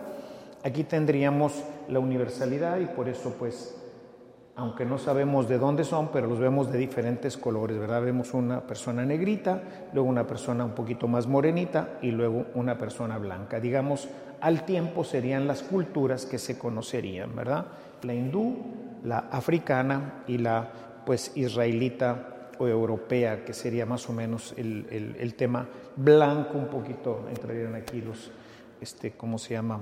Aquí 0.64 0.84
tendríamos 0.84 1.54
la 1.90 2.00
universalidad 2.00 2.80
y 2.80 2.86
por 2.86 3.08
eso 3.08 3.36
pues, 3.38 3.76
aunque 4.56 4.86
no 4.86 5.00
sabemos 5.00 5.50
de 5.50 5.58
dónde 5.58 5.84
son, 5.84 6.10
pero 6.10 6.28
los 6.28 6.40
vemos 6.40 6.72
de 6.72 6.78
diferentes 6.78 7.38
colores, 7.38 7.80
¿verdad? 7.80 8.04
Vemos 8.04 8.34
una 8.34 8.62
persona 8.62 9.04
negrita, 9.04 9.64
luego 9.94 10.08
una 10.08 10.28
persona 10.28 10.64
un 10.64 10.74
poquito 10.74 11.08
más 11.08 11.26
morenita 11.26 11.98
y 12.04 12.12
luego 12.12 12.46
una 12.54 12.78
persona 12.78 13.18
blanca. 13.18 13.60
Digamos, 13.60 14.08
al 14.42 14.64
tiempo 14.64 15.04
serían 15.04 15.48
las 15.48 15.64
culturas 15.64 16.28
que 16.28 16.38
se 16.38 16.60
conocerían, 16.60 17.36
¿verdad? 17.36 17.66
La 18.04 18.14
hindú, 18.14 18.58
la 19.04 19.20
africana 19.32 20.24
y 20.28 20.38
la 20.38 20.70
pues 21.04 21.32
israelita 21.36 22.50
o 22.60 22.68
europea, 22.68 23.44
que 23.44 23.54
sería 23.54 23.88
más 23.88 24.08
o 24.08 24.14
menos 24.14 24.54
el, 24.56 25.34
tema 25.36 25.68
blanco, 25.96 26.60
un 26.60 26.68
poquito 26.68 27.26
entrarían 27.28 27.74
aquí 27.74 28.02
los, 28.02 28.32
este, 28.80 29.14
¿cómo 29.14 29.40
se 29.40 29.56
llama? 29.56 29.80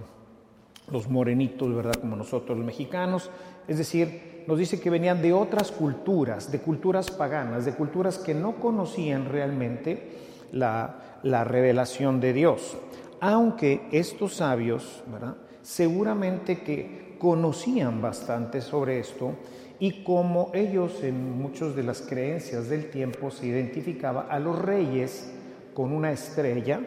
los 0.91 1.09
morenitos, 1.09 1.73
¿verdad? 1.73 1.95
Como 1.99 2.15
nosotros 2.15 2.57
los 2.57 2.65
mexicanos. 2.65 3.29
Es 3.71 3.77
decir, 3.77 4.43
nos 4.47 4.59
dice 4.59 4.81
que 4.81 4.89
venían 4.89 5.21
de 5.21 5.31
otras 5.31 5.71
culturas, 5.71 6.51
de 6.51 6.59
culturas 6.59 7.09
paganas, 7.09 7.63
de 7.63 7.71
culturas 7.71 8.17
que 8.17 8.33
no 8.33 8.59
conocían 8.59 9.29
realmente 9.29 10.09
la, 10.51 11.19
la 11.23 11.45
revelación 11.45 12.19
de 12.19 12.33
Dios. 12.33 12.77
Aunque 13.21 13.87
estos 13.93 14.35
sabios, 14.35 15.05
¿verdad? 15.09 15.37
Seguramente 15.61 16.63
que 16.63 17.15
conocían 17.17 18.01
bastante 18.01 18.59
sobre 18.59 18.99
esto 18.99 19.35
y 19.79 20.03
como 20.03 20.51
ellos 20.53 21.01
en 21.01 21.39
muchas 21.39 21.73
de 21.73 21.83
las 21.83 22.01
creencias 22.01 22.67
del 22.67 22.89
tiempo 22.89 23.31
se 23.31 23.45
identificaba 23.45 24.23
a 24.23 24.37
los 24.37 24.59
reyes 24.59 25.31
con 25.73 25.93
una 25.93 26.11
estrella, 26.11 26.81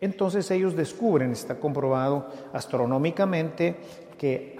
entonces 0.00 0.50
ellos 0.50 0.74
descubren, 0.74 1.30
está 1.30 1.60
comprobado 1.60 2.26
astronómicamente, 2.52 3.76
que 4.18 4.56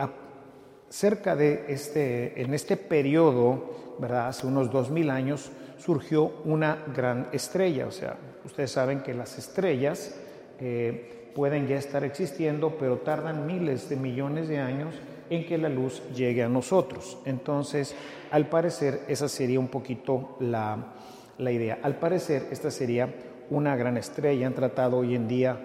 cerca 0.92 1.34
de 1.34 1.64
este, 1.68 2.42
en 2.42 2.52
este 2.52 2.76
periodo, 2.76 3.96
¿verdad? 3.98 4.28
hace 4.28 4.46
unos 4.46 4.70
dos 4.70 4.90
mil 4.90 5.08
años, 5.08 5.50
surgió 5.78 6.34
una 6.44 6.84
gran 6.94 7.28
estrella. 7.32 7.86
O 7.86 7.90
sea, 7.90 8.16
ustedes 8.44 8.72
saben 8.72 9.00
que 9.00 9.14
las 9.14 9.38
estrellas 9.38 10.14
eh, 10.60 11.30
pueden 11.34 11.66
ya 11.66 11.76
estar 11.76 12.04
existiendo, 12.04 12.76
pero 12.78 12.98
tardan 12.98 13.46
miles 13.46 13.88
de 13.88 13.96
millones 13.96 14.48
de 14.48 14.58
años 14.58 14.94
en 15.30 15.46
que 15.46 15.56
la 15.56 15.70
luz 15.70 16.02
llegue 16.14 16.42
a 16.42 16.48
nosotros. 16.50 17.16
Entonces, 17.24 17.94
al 18.30 18.50
parecer, 18.50 19.00
esa 19.08 19.28
sería 19.28 19.58
un 19.58 19.68
poquito 19.68 20.36
la, 20.40 20.92
la 21.38 21.52
idea. 21.52 21.78
Al 21.82 21.96
parecer, 21.96 22.48
esta 22.50 22.70
sería 22.70 23.08
una 23.48 23.76
gran 23.76 23.96
estrella. 23.96 24.46
Han 24.46 24.54
tratado 24.54 24.98
hoy 24.98 25.14
en 25.14 25.26
día 25.26 25.58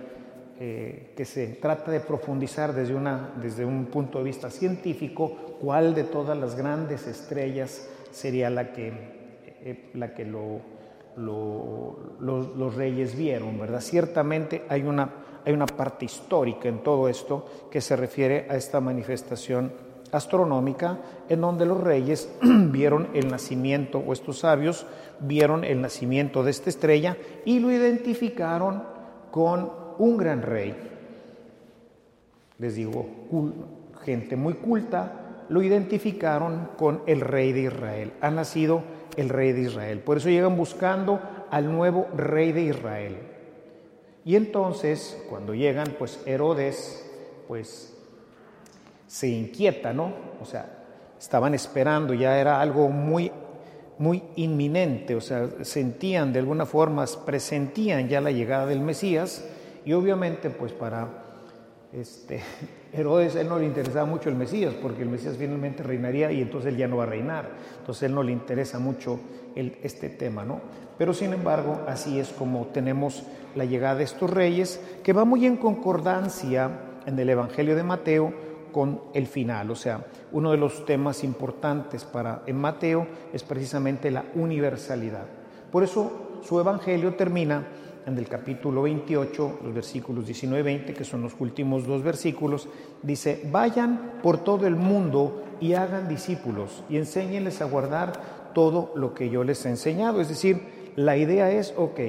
eh, 0.59 1.13
que 1.15 1.23
se 1.23 1.47
trata 1.47 1.91
de 1.91 1.99
profundizar 1.99 2.73
desde, 2.73 2.95
una, 2.95 3.31
desde 3.39 3.63
un 3.63 3.85
punto 3.85 4.17
de 4.17 4.23
vista 4.23 4.49
científico 4.49 5.57
cuál 5.61 5.93
de 5.93 6.03
todas 6.03 6.35
las 6.35 6.55
grandes 6.55 7.05
estrellas 7.05 7.87
sería 8.11 8.49
la 8.49 8.73
que, 8.73 8.87
eh, 9.61 9.91
la 9.93 10.15
que 10.15 10.25
lo, 10.25 10.61
los 11.15 12.75
reyes 12.75 13.15
vieron, 13.15 13.59
¿verdad? 13.59 13.81
Ciertamente 13.81 14.63
hay 14.67 14.81
una, 14.81 15.09
hay 15.45 15.53
una 15.53 15.67
parte 15.67 16.05
histórica 16.05 16.67
en 16.67 16.79
todo 16.79 17.07
esto 17.07 17.45
que 17.69 17.79
se 17.79 17.95
refiere 17.95 18.47
a 18.49 18.55
esta 18.55 18.81
manifestación 18.81 19.71
astronómica 20.11 20.97
en 21.29 21.41
donde 21.41 21.65
los 21.65 21.81
reyes 21.81 22.31
vieron 22.41 23.09
el 23.13 23.29
nacimiento, 23.29 23.99
o 23.99 24.13
estos 24.13 24.39
sabios 24.39 24.85
vieron 25.19 25.63
el 25.63 25.81
nacimiento 25.81 26.43
de 26.43 26.51
esta 26.51 26.69
estrella 26.69 27.15
y 27.45 27.59
lo 27.59 27.71
identificaron 27.71 28.83
con 29.31 29.86
un 29.99 30.17
gran 30.17 30.41
rey. 30.41 30.75
Les 32.57 32.75
digo, 32.75 33.07
gente 34.03 34.35
muy 34.35 34.55
culta, 34.55 35.45
lo 35.49 35.61
identificaron 35.61 36.69
con 36.77 37.01
el 37.05 37.21
rey 37.21 37.53
de 37.53 37.61
Israel. 37.61 38.13
Ha 38.21 38.31
nacido 38.31 38.83
el 39.15 39.29
rey 39.29 39.53
de 39.53 39.61
Israel. 39.61 39.99
Por 39.99 40.17
eso 40.17 40.29
llegan 40.29 40.57
buscando 40.57 41.19
al 41.49 41.71
nuevo 41.71 42.07
rey 42.15 42.51
de 42.51 42.63
Israel. 42.63 43.17
Y 44.25 44.35
entonces, 44.35 45.23
cuando 45.29 45.53
llegan, 45.53 45.95
pues 45.97 46.19
Herodes, 46.25 47.09
pues 47.47 47.95
se 49.07 49.27
inquieta, 49.29 49.93
¿no? 49.93 50.11
O 50.41 50.45
sea, 50.45 50.83
estaban 51.19 51.53
esperando, 51.53 52.13
ya 52.13 52.39
era 52.39 52.59
algo 52.59 52.89
muy, 52.89 53.31
muy 53.97 54.23
inminente, 54.35 55.15
o 55.15 55.21
sea, 55.21 55.47
sentían 55.61 56.33
de 56.33 56.39
alguna 56.39 56.65
forma, 56.65 57.05
presentían 57.25 58.09
ya 58.09 58.19
la 58.19 58.31
llegada 58.31 58.65
del 58.65 58.81
Mesías 58.81 59.43
y 59.85 59.93
obviamente 59.93 60.49
pues 60.49 60.71
para 60.71 61.07
este, 61.93 62.41
Herodes 62.93 63.35
él 63.35 63.47
no 63.47 63.59
le 63.59 63.65
interesaba 63.65 64.05
mucho 64.05 64.29
el 64.29 64.35
Mesías, 64.35 64.73
porque 64.81 65.03
el 65.03 65.09
Mesías 65.09 65.35
finalmente 65.37 65.83
reinaría 65.83 66.31
y 66.31 66.41
entonces 66.41 66.73
él 66.73 66.77
ya 66.77 66.87
no 66.87 66.97
va 66.97 67.03
a 67.03 67.07
reinar, 67.07 67.49
entonces 67.79 68.03
él 68.03 68.15
no 68.15 68.23
le 68.23 68.31
interesa 68.31 68.79
mucho 68.79 69.19
este 69.55 70.09
tema, 70.09 70.45
¿no? 70.45 70.61
Pero 70.97 71.13
sin 71.13 71.33
embargo, 71.33 71.81
así 71.87 72.19
es 72.19 72.29
como 72.29 72.67
tenemos 72.67 73.23
la 73.55 73.65
llegada 73.65 73.95
de 73.95 74.03
estos 74.03 74.29
reyes, 74.29 74.79
que 75.03 75.13
va 75.13 75.25
muy 75.25 75.45
en 75.45 75.57
concordancia 75.57 76.69
en 77.05 77.17
el 77.17 77.29
Evangelio 77.29 77.75
de 77.75 77.83
Mateo, 77.83 78.33
con 78.71 79.01
el 79.15 79.25
final. 79.25 79.71
O 79.71 79.75
sea, 79.75 80.05
uno 80.31 80.51
de 80.51 80.57
los 80.57 80.85
temas 80.85 81.23
importantes 81.23 82.03
para 82.03 82.43
en 82.45 82.57
Mateo 82.57 83.07
es 83.33 83.41
precisamente 83.41 84.11
la 84.11 84.25
universalidad. 84.35 85.25
Por 85.71 85.83
eso 85.83 86.39
su 86.43 86.59
evangelio 86.59 87.15
termina 87.15 87.67
en 88.07 88.17
el 88.17 88.29
capítulo 88.29 88.83
28, 88.83 89.59
los 89.63 89.73
versículos 89.73 90.25
19 90.25 90.61
y 90.61 90.63
20, 90.63 90.93
que 90.93 91.03
son 91.03 91.21
los 91.21 91.33
últimos 91.39 91.85
dos 91.85 92.01
versículos, 92.03 92.69
dice, 93.03 93.47
vayan 93.51 94.13
por 94.23 94.37
todo 94.37 94.65
el 94.65 94.77
mundo 94.77 95.43
y 95.59 95.73
hagan 95.73 96.07
discípulos 96.07 96.85
y 96.89 96.95
enséñenles 96.95 97.61
a 97.61 97.65
guardar 97.65 98.13
todo 98.53 98.93
lo 98.95 99.13
que 99.13 99.29
yo 99.29 99.43
les 99.43 99.65
he 99.65 99.69
enseñado. 99.69 100.21
Es 100.21 100.29
decir, 100.29 100.93
la 100.95 101.17
idea 101.17 101.51
es, 101.51 101.73
ok, 101.75 101.99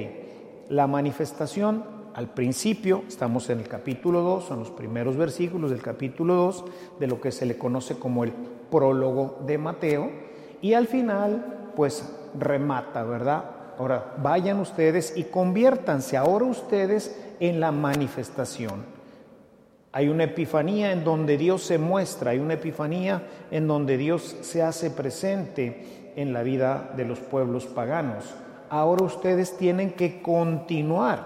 la 0.69 0.87
manifestación 0.87 1.83
al 2.13 2.33
principio, 2.33 3.03
estamos 3.05 3.49
en 3.49 3.59
el 3.59 3.67
capítulo 3.67 4.21
2, 4.21 4.45
son 4.45 4.59
los 4.59 4.71
primeros 4.71 5.17
versículos 5.17 5.69
del 5.69 5.81
capítulo 5.81 6.33
2 6.35 6.65
de 7.01 7.07
lo 7.07 7.19
que 7.19 7.33
se 7.33 7.45
le 7.45 7.57
conoce 7.57 7.99
como 7.99 8.23
el 8.23 8.31
prólogo 8.71 9.39
de 9.45 9.57
Mateo, 9.57 10.09
y 10.61 10.73
al 10.73 10.87
final, 10.87 11.71
pues 11.75 12.09
remata, 12.37 13.03
¿verdad? 13.03 13.58
Ahora, 13.79 14.13
vayan 14.21 14.59
ustedes 14.59 15.13
y 15.15 15.23
conviértanse 15.23 16.17
ahora 16.17 16.43
ustedes 16.43 17.17
en 17.39 17.61
la 17.61 17.71
manifestación. 17.71 18.83
Hay 19.93 20.09
una 20.09 20.25
epifanía 20.25 20.91
en 20.91 21.05
donde 21.05 21.37
Dios 21.37 21.63
se 21.63 21.77
muestra, 21.77 22.31
hay 22.31 22.39
una 22.39 22.55
epifanía 22.55 23.23
en 23.49 23.67
donde 23.67 23.95
Dios 23.95 24.35
se 24.41 24.61
hace 24.61 24.91
presente 24.91 26.11
en 26.17 26.33
la 26.33 26.43
vida 26.43 26.91
de 26.97 27.05
los 27.05 27.19
pueblos 27.19 27.67
paganos. 27.67 28.25
Ahora 28.69 29.05
ustedes 29.05 29.55
tienen 29.55 29.93
que 29.93 30.21
continuar 30.21 31.23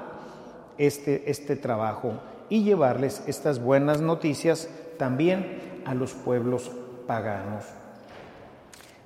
este, 0.77 1.29
este 1.31 1.55
trabajo 1.55 2.13
y 2.49 2.63
llevarles 2.63 3.23
estas 3.25 3.59
buenas 3.63 3.99
noticias 3.99 4.69
también 4.99 5.81
a 5.85 5.95
los 5.95 6.13
pueblos 6.13 6.69
paganos. 7.07 7.65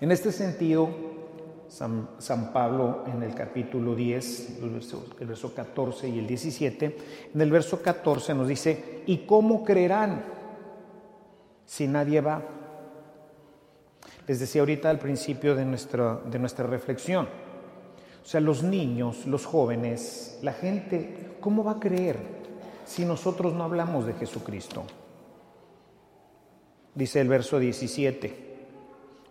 En 0.01 0.11
este 0.11 0.33
sentido, 0.33 1.06
San, 1.69 2.53
Pablo 2.53 3.03
en 3.07 3.23
el 3.23 3.35
capítulo 3.35 3.93
10, 3.95 4.59
el 4.61 4.69
verso, 4.69 5.05
el 5.19 5.27
verso 5.27 5.53
14 5.53 6.07
y 6.07 6.19
el 6.19 6.27
17, 6.27 6.97
en 7.33 7.41
el 7.41 7.51
verso 7.51 7.81
14 7.81 8.33
nos 8.33 8.47
dice, 8.47 9.03
¿y 9.05 9.19
cómo 9.19 9.63
creerán 9.63 10.23
si 11.65 11.87
nadie 11.87 12.21
va? 12.21 12.41
Les 14.27 14.39
decía 14.39 14.61
ahorita 14.61 14.89
al 14.89 14.99
principio 14.99 15.55
de 15.55 15.65
nuestra, 15.65 16.21
de 16.29 16.39
nuestra 16.39 16.65
reflexión, 16.67 17.25
o 17.25 18.27
sea, 18.27 18.41
los 18.41 18.63
niños, 18.63 19.25
los 19.25 19.45
jóvenes, 19.45 20.39
la 20.41 20.53
gente, 20.53 21.37
¿cómo 21.39 21.63
va 21.63 21.73
a 21.73 21.79
creer 21.79 22.17
si 22.85 23.05
nosotros 23.05 23.53
no 23.53 23.63
hablamos 23.63 24.05
de 24.05 24.13
Jesucristo? 24.13 24.83
Dice 26.93 27.21
el 27.21 27.29
verso 27.29 27.59
17, 27.59 28.46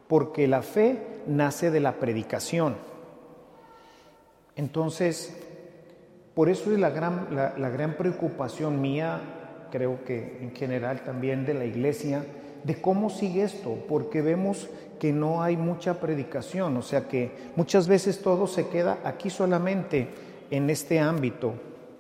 porque 0.09 0.47
la 0.47 0.63
fe 0.63 0.99
nace 1.27 1.71
de 1.71 1.81
la 1.81 1.95
predicación. 1.95 2.77
Entonces, 4.55 5.37
por 6.35 6.49
eso 6.49 6.73
es 6.73 6.79
la 6.79 6.91
gran, 6.91 7.29
la, 7.35 7.71
gran 7.71 7.95
preocupación 7.95 8.81
mía, 8.81 9.21
creo 9.71 10.05
que 10.05 10.39
en 10.41 10.55
general 10.55 11.03
también 11.03 11.45
de 11.45 11.55
la 11.55 11.65
iglesia, 11.65 12.25
de 12.63 12.81
cómo 12.81 13.11
sigue 13.11 13.43
esto, 13.43 13.79
porque 13.89 14.23
vemos 14.23 14.69
que 14.99 15.13
no 15.13 15.43
hay 15.43 15.57
mucha 15.57 16.01
predicación, 16.01 16.77
o 16.77 16.83
sea 16.83 17.07
que 17.09 17.31
muchas 17.55 17.87
veces 17.87 18.23
todo 18.23 18.47
se 18.47 18.69
queda 18.69 18.99
aquí 19.05 19.31
solamente 19.31 20.09
en 20.51 20.71
este 20.71 20.99
ámbito 20.99 21.55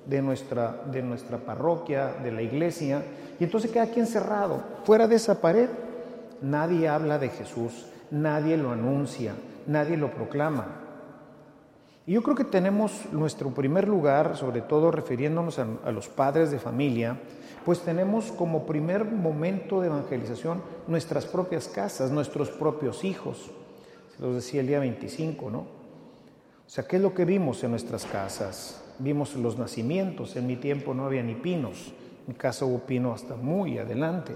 de 0.06 0.22
nuestra, 0.22 0.82
de 0.90 1.02
nuestra 1.02 1.38
parroquia, 1.38 2.14
de 2.22 2.32
la 2.32 2.42
iglesia, 2.42 3.02
y 3.38 3.44
entonces 3.44 3.70
queda 3.70 3.84
aquí 3.84 4.00
encerrado. 4.00 4.62
Fuera 4.84 5.06
de 5.06 5.16
esa 5.16 5.40
pared, 5.40 5.68
nadie 6.40 6.88
habla 6.88 7.18
de 7.18 7.28
Jesús, 7.28 7.86
nadie 8.10 8.56
lo 8.56 8.72
anuncia, 8.72 9.34
nadie 9.66 9.96
lo 9.96 10.10
proclama. 10.10 10.86
Y 12.06 12.12
yo 12.12 12.22
creo 12.22 12.36
que 12.36 12.44
tenemos 12.44 12.92
nuestro 13.10 13.50
primer 13.50 13.88
lugar, 13.88 14.36
sobre 14.36 14.60
todo 14.60 14.92
refiriéndonos 14.92 15.58
a, 15.58 15.90
los 15.90 16.08
padres 16.08 16.52
de 16.52 16.60
familia, 16.60 17.18
pues 17.64 17.80
tenemos 17.80 18.30
como 18.30 18.64
primer 18.64 19.04
momento 19.04 19.80
de 19.80 19.88
evangelización 19.88 20.62
nuestras 20.86 21.26
propias 21.26 21.66
casas, 21.66 22.12
nuestros 22.12 22.50
propios 22.50 23.02
hijos. 23.02 23.50
Se 24.16 24.22
los 24.22 24.36
decía 24.36 24.60
el 24.60 24.68
día 24.68 24.78
25, 24.78 25.50
¿no? 25.50 25.58
O 25.58 26.68
sea, 26.68 26.86
¿qué 26.86 26.96
es 26.96 27.02
lo 27.02 27.12
que 27.12 27.24
vimos 27.24 27.64
en 27.64 27.72
nuestras 27.72 28.06
casas? 28.06 28.82
Vimos 29.00 29.34
los 29.34 29.58
nacimientos, 29.58 30.36
en 30.36 30.46
mi 30.46 30.56
tiempo 30.56 30.94
no 30.94 31.06
había 31.06 31.24
ni 31.24 31.34
pinos, 31.34 31.88
en 31.88 32.28
mi 32.28 32.34
casa 32.34 32.64
hubo 32.64 32.78
pino 32.78 33.12
hasta 33.12 33.34
muy 33.34 33.78
adelante. 33.78 34.32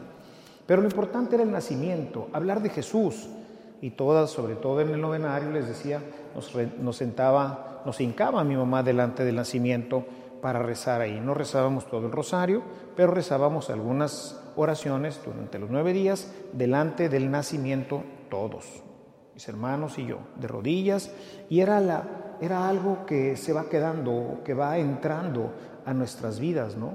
Pero 0.67 0.83
lo 0.83 0.89
importante 0.89 1.37
era 1.37 1.45
el 1.45 1.53
nacimiento, 1.53 2.29
hablar 2.33 2.63
de 2.63 2.71
Jesús. 2.71 3.29
Y 3.81 3.91
todas, 3.91 4.31
sobre 4.31 4.57
todo 4.57 4.81
en 4.81 4.91
el 4.91 5.01
novenario, 5.01 5.51
les 5.51 5.67
decía, 5.67 6.03
nos, 6.35 6.53
nos 6.79 6.97
sentaba, 6.97 7.83
nos 7.87 8.01
hincaba 8.01 8.45
mi 8.45 8.57
mamá 8.57 8.83
delante 8.83 9.25
del 9.25 9.37
nacimiento 9.37 10.05
para 10.41 10.63
rezar 10.63 11.01
ahí. 11.01 11.21
No 11.21 11.35
rezábamos 11.35 11.87
todo 11.89 12.07
el 12.07 12.13
rosario, 12.13 12.63
pero 12.97 13.13
rezábamos 13.13 13.71
algunas 13.71 14.41
oraciones 14.57 15.21
durante 15.25 15.59
los 15.59 15.71
nueve 15.71 15.93
días 15.93 16.33
delante 16.53 17.09
del 17.09 17.31
nacimiento 17.31 18.03
todos, 18.31 18.83
mis 19.35 19.49
hermanos 19.49 19.99
y 19.99 20.07
yo, 20.07 20.19
de 20.37 20.49
rodillas, 20.49 21.13
y 21.49 21.61
era, 21.61 21.81
la, 21.81 22.37
era 22.41 22.69
algo 22.69 23.05
que 23.07 23.37
se 23.37 23.53
va 23.53 23.69
quedando, 23.69 24.41
que 24.45 24.55
va 24.55 24.79
entrando 24.79 25.53
a 25.85 25.93
nuestras 25.93 26.39
vidas, 26.39 26.77
¿no? 26.77 26.95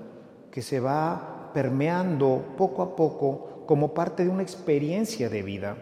que 0.51 0.61
se 0.61 0.79
va 0.79 1.51
permeando 1.53 2.53
poco 2.57 2.81
a 2.81 2.95
poco 2.95 3.63
como 3.65 3.93
parte 3.93 4.23
de 4.23 4.29
una 4.29 4.43
experiencia 4.43 5.29
de 5.29 5.41
vida. 5.41 5.75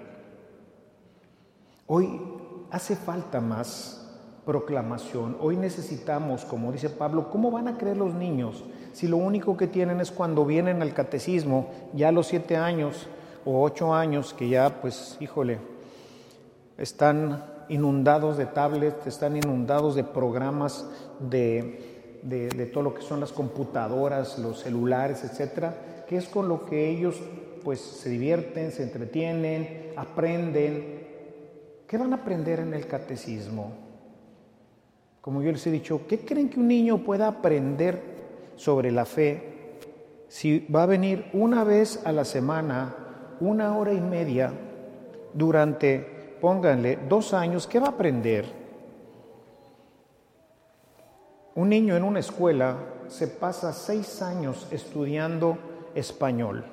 Hoy 1.96 2.20
hace 2.72 2.96
falta 2.96 3.40
más 3.40 4.04
proclamación. 4.48 5.38
Hoy 5.40 5.58
necesitamos, 5.58 6.44
como 6.44 6.72
dice 6.72 6.90
Pablo, 6.90 7.30
¿cómo 7.30 7.52
van 7.52 7.68
a 7.68 7.78
creer 7.78 7.98
los 7.98 8.16
niños 8.16 8.64
si 8.94 9.08
lo 9.08 9.18
único 9.18 9.56
que 9.58 9.68
tienen 9.68 10.00
es 10.00 10.10
cuando 10.10 10.44
vienen 10.44 10.82
al 10.82 10.96
catecismo, 10.96 11.70
ya 11.94 12.08
a 12.08 12.12
los 12.12 12.26
siete 12.26 12.58
años 12.58 13.08
o 13.46 13.62
ocho 13.62 13.94
años, 13.94 14.34
que 14.34 14.50
ya, 14.50 14.82
pues, 14.82 15.18
híjole, 15.20 15.60
están 16.80 17.46
inundados 17.70 18.38
de 18.38 18.48
tablets, 18.48 19.06
están 19.06 19.38
inundados 19.38 19.94
de 19.94 20.04
programas 20.04 20.90
de, 21.20 22.20
de, 22.24 22.66
todo 22.74 22.86
lo 22.86 22.96
que 22.96 23.04
son 23.04 23.20
las 23.20 23.32
computadoras, 23.32 24.40
los 24.40 24.62
celulares, 24.62 25.24
etcétera, 25.24 26.06
que 26.10 26.18
es 26.18 26.28
con 26.28 26.48
lo 26.48 26.66
que 26.66 26.90
ellos 26.90 27.22
pues 27.64 27.80
se 27.80 28.10
divierten, 28.10 28.72
se 28.72 28.82
entretienen, 28.82 29.92
aprenden. 29.96 31.03
¿Qué 31.88 31.98
van 31.98 32.14
a 32.14 32.18
aprender 32.18 32.60
en 32.60 32.74
el 32.74 32.88
catecismo? 32.88 33.72
Como 35.22 35.42
yo 35.42 35.52
les 35.52 35.66
he 35.68 35.72
dicho, 35.72 36.02
¿qué 36.08 36.20
creen 36.20 36.50
que 36.50 36.60
un 36.60 36.68
niño 36.68 36.98
pueda 36.98 37.28
aprender 37.28 38.02
sobre 38.56 38.92
la 38.92 39.06
fe 39.06 39.78
si 40.28 40.68
va 40.68 40.84
a 40.84 40.88
venir 40.88 41.30
una 41.34 41.64
vez 41.64 42.06
a 42.06 42.12
la 42.12 42.26
semana, 42.26 42.96
una 43.40 43.78
hora 43.78 43.94
y 43.94 44.02
media, 44.02 44.52
durante, 45.34 46.38
pónganle, 46.42 47.00
dos 47.08 47.34
años? 47.34 47.68
¿Qué 47.68 47.80
va 47.80 47.88
a 47.88 47.92
aprender? 47.92 48.46
Un 51.56 51.70
niño 51.70 51.96
en 51.96 52.04
una 52.04 52.20
escuela 52.20 52.76
se 53.08 53.28
pasa 53.28 53.72
seis 53.72 54.22
años 54.22 54.68
estudiando 54.72 55.58
español. 55.94 56.66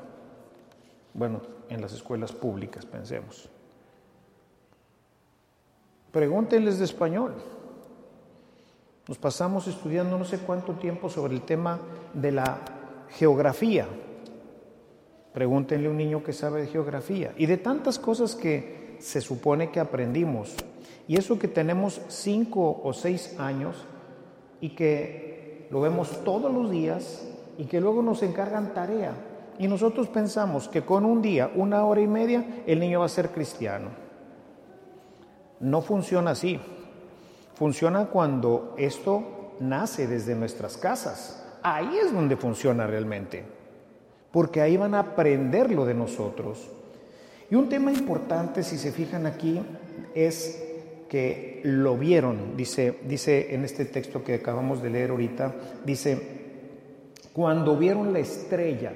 Bueno, 1.12 1.42
en 1.68 1.80
las 1.82 1.92
escuelas 1.92 2.32
públicas, 2.32 2.86
pensemos. 2.86 3.48
Pregúntenles 6.12 6.78
de 6.78 6.84
español. 6.84 7.34
Nos 9.06 9.18
pasamos 9.18 9.66
estudiando 9.68 10.18
no 10.18 10.24
sé 10.24 10.38
cuánto 10.38 10.74
tiempo 10.74 11.08
sobre 11.08 11.34
el 11.34 11.42
tema 11.42 11.78
de 12.14 12.32
la 12.32 12.58
geografía. 13.10 13.86
Pregúntenle 15.32 15.86
a 15.86 15.90
un 15.90 15.96
niño 15.96 16.22
que 16.22 16.32
sabe 16.32 16.62
de 16.62 16.66
geografía 16.66 17.32
y 17.36 17.46
de 17.46 17.56
tantas 17.56 17.98
cosas 17.98 18.34
que 18.34 18.96
se 18.98 19.20
supone 19.20 19.70
que 19.70 19.80
aprendimos. 19.80 20.54
Y 21.06 21.16
eso 21.16 21.38
que 21.38 21.48
tenemos 21.48 22.00
cinco 22.08 22.80
o 22.82 22.92
seis 22.92 23.38
años 23.38 23.84
y 24.60 24.70
que 24.70 25.66
lo 25.70 25.80
vemos 25.80 26.24
todos 26.24 26.52
los 26.52 26.70
días 26.70 27.26
y 27.56 27.64
que 27.64 27.80
luego 27.80 28.02
nos 28.02 28.22
encargan 28.22 28.74
tarea. 28.74 29.14
Y 29.58 29.68
nosotros 29.68 30.08
pensamos 30.08 30.68
que 30.68 30.82
con 30.82 31.04
un 31.04 31.22
día, 31.22 31.50
una 31.54 31.84
hora 31.84 32.00
y 32.00 32.06
media, 32.06 32.62
el 32.66 32.80
niño 32.80 33.00
va 33.00 33.06
a 33.06 33.10
ser 33.10 33.30
cristiano. 33.30 34.09
No 35.60 35.82
funciona 35.82 36.32
así. 36.32 36.58
Funciona 37.54 38.06
cuando 38.06 38.74
esto 38.78 39.54
nace 39.60 40.06
desde 40.06 40.34
nuestras 40.34 40.76
casas. 40.76 41.44
Ahí 41.62 41.98
es 42.02 42.12
donde 42.12 42.36
funciona 42.36 42.86
realmente, 42.86 43.44
porque 44.32 44.62
ahí 44.62 44.76
van 44.78 44.94
a 44.94 45.00
aprender 45.00 45.70
lo 45.70 45.84
de 45.84 45.94
nosotros. 45.94 46.70
Y 47.50 47.54
un 47.54 47.68
tema 47.68 47.92
importante, 47.92 48.62
si 48.62 48.78
se 48.78 48.92
fijan 48.92 49.26
aquí, 49.26 49.60
es 50.14 50.64
que 51.08 51.60
lo 51.64 51.98
vieron, 51.98 52.56
dice, 52.56 53.00
dice 53.04 53.54
en 53.54 53.64
este 53.64 53.84
texto 53.84 54.22
que 54.22 54.34
acabamos 54.34 54.80
de 54.80 54.90
leer 54.90 55.10
ahorita, 55.10 55.54
dice, 55.84 56.40
cuando 57.32 57.76
vieron 57.76 58.12
la 58.12 58.20
estrella, 58.20 58.92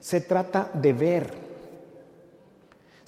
se 0.00 0.20
trata 0.20 0.70
de 0.74 0.92
ver, 0.92 1.32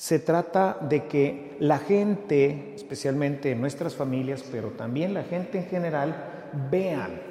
se 0.05 0.19
trata 0.19 0.77
de 0.83 1.07
que 1.07 1.57
la 1.61 1.79
gente, 1.79 2.75
especialmente 2.75 3.55
nuestras 3.55 3.95
familias, 3.95 4.45
pero 4.53 4.69
también 4.73 5.15
la 5.15 5.23
gente 5.23 5.57
en 5.57 5.65
general, 5.65 6.51
vean. 6.71 7.23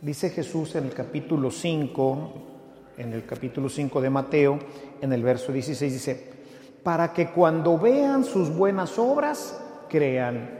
Dice 0.00 0.30
Jesús 0.30 0.74
en 0.74 0.86
el 0.86 0.92
capítulo 0.92 1.52
5, 1.52 2.32
en 2.96 3.12
el 3.12 3.24
capítulo 3.26 3.68
5 3.68 4.00
de 4.00 4.10
Mateo, 4.10 4.58
en 5.00 5.12
el 5.12 5.22
verso 5.22 5.52
16, 5.52 5.92
dice, 5.92 6.32
para 6.82 7.12
que 7.12 7.30
cuando 7.30 7.78
vean 7.78 8.24
sus 8.24 8.52
buenas 8.52 8.98
obras, 8.98 9.56
crean. 9.88 10.50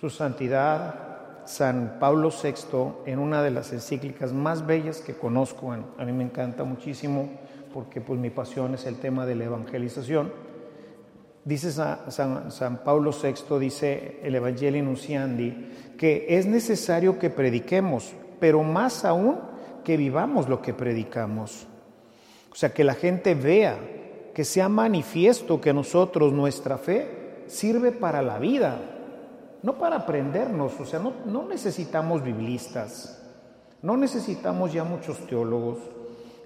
Su 0.00 0.08
santidad, 0.08 1.44
San 1.44 1.98
Pablo 2.00 2.30
VI, 2.30 3.02
en 3.04 3.18
una 3.18 3.42
de 3.42 3.50
las 3.50 3.70
encíclicas 3.70 4.32
más 4.32 4.64
bellas 4.64 5.02
que 5.02 5.12
conozco, 5.12 5.72
a 5.72 6.04
mí 6.06 6.12
me 6.12 6.24
encanta 6.24 6.64
muchísimo, 6.64 7.43
porque 7.74 8.00
pues 8.00 8.20
mi 8.20 8.30
pasión 8.30 8.74
es 8.74 8.86
el 8.86 9.00
tema 9.00 9.26
de 9.26 9.34
la 9.34 9.46
evangelización. 9.46 10.32
Dice 11.44 11.72
San, 11.72 12.80
Pablo 12.84 13.10
VI, 13.10 13.58
dice 13.58 14.20
el 14.22 14.36
Evangelio 14.36 14.80
Nunciandi, 14.84 15.72
que 15.98 16.24
es 16.28 16.46
necesario 16.46 17.18
que 17.18 17.30
prediquemos, 17.30 18.12
pero 18.38 18.62
más 18.62 19.04
aún 19.04 19.40
que 19.82 19.96
vivamos 19.96 20.48
lo 20.48 20.62
que 20.62 20.72
predicamos. 20.72 21.66
O 22.52 22.54
sea, 22.54 22.72
que 22.72 22.84
la 22.84 22.94
gente 22.94 23.34
vea, 23.34 23.76
que 24.32 24.44
sea 24.44 24.68
manifiesto 24.68 25.60
que 25.60 25.74
nosotros, 25.74 26.32
nuestra 26.32 26.78
fe, 26.78 27.42
sirve 27.48 27.90
para 27.90 28.22
la 28.22 28.38
vida, 28.38 28.78
no 29.64 29.78
para 29.78 29.96
aprendernos. 29.96 30.78
O 30.78 30.84
sea, 30.86 31.00
no 31.00 31.48
necesitamos 31.48 32.22
biblistas, 32.22 33.20
no 33.82 33.96
necesitamos 33.96 34.72
ya 34.72 34.84
muchos 34.84 35.26
teólogos, 35.26 35.78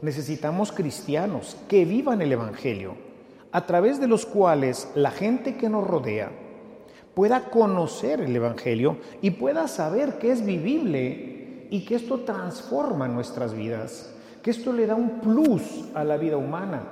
necesitamos 0.03 0.73
cristianos 0.73 1.57
que 1.69 1.85
vivan 1.85 2.23
el 2.23 2.33
Evangelio, 2.33 2.95
a 3.53 3.67
través 3.67 4.01
de 4.01 4.07
los 4.07 4.27
cuales 4.27 4.91
la 4.95 5.11
gente 5.11 5.57
que 5.57 5.69
nos 5.69 5.87
rodea 5.87 6.31
pueda 7.15 7.51
conocer 7.51 8.21
el 8.21 8.37
Evangelio 8.37 8.99
y 9.23 9.33
pueda 9.33 9.67
saber 9.67 10.19
que 10.19 10.31
es 10.31 10.45
vivible 10.45 11.67
y 11.71 11.85
que 11.85 11.97
esto 11.97 12.21
transforma 12.21 13.09
nuestras 13.09 13.55
vidas, 13.55 14.15
que 14.43 14.51
esto 14.51 14.73
le 14.73 14.87
da 14.87 14.95
un 14.95 15.21
plus 15.21 15.87
a 15.95 16.05
la 16.05 16.17
vida 16.17 16.37
humana. 16.37 16.83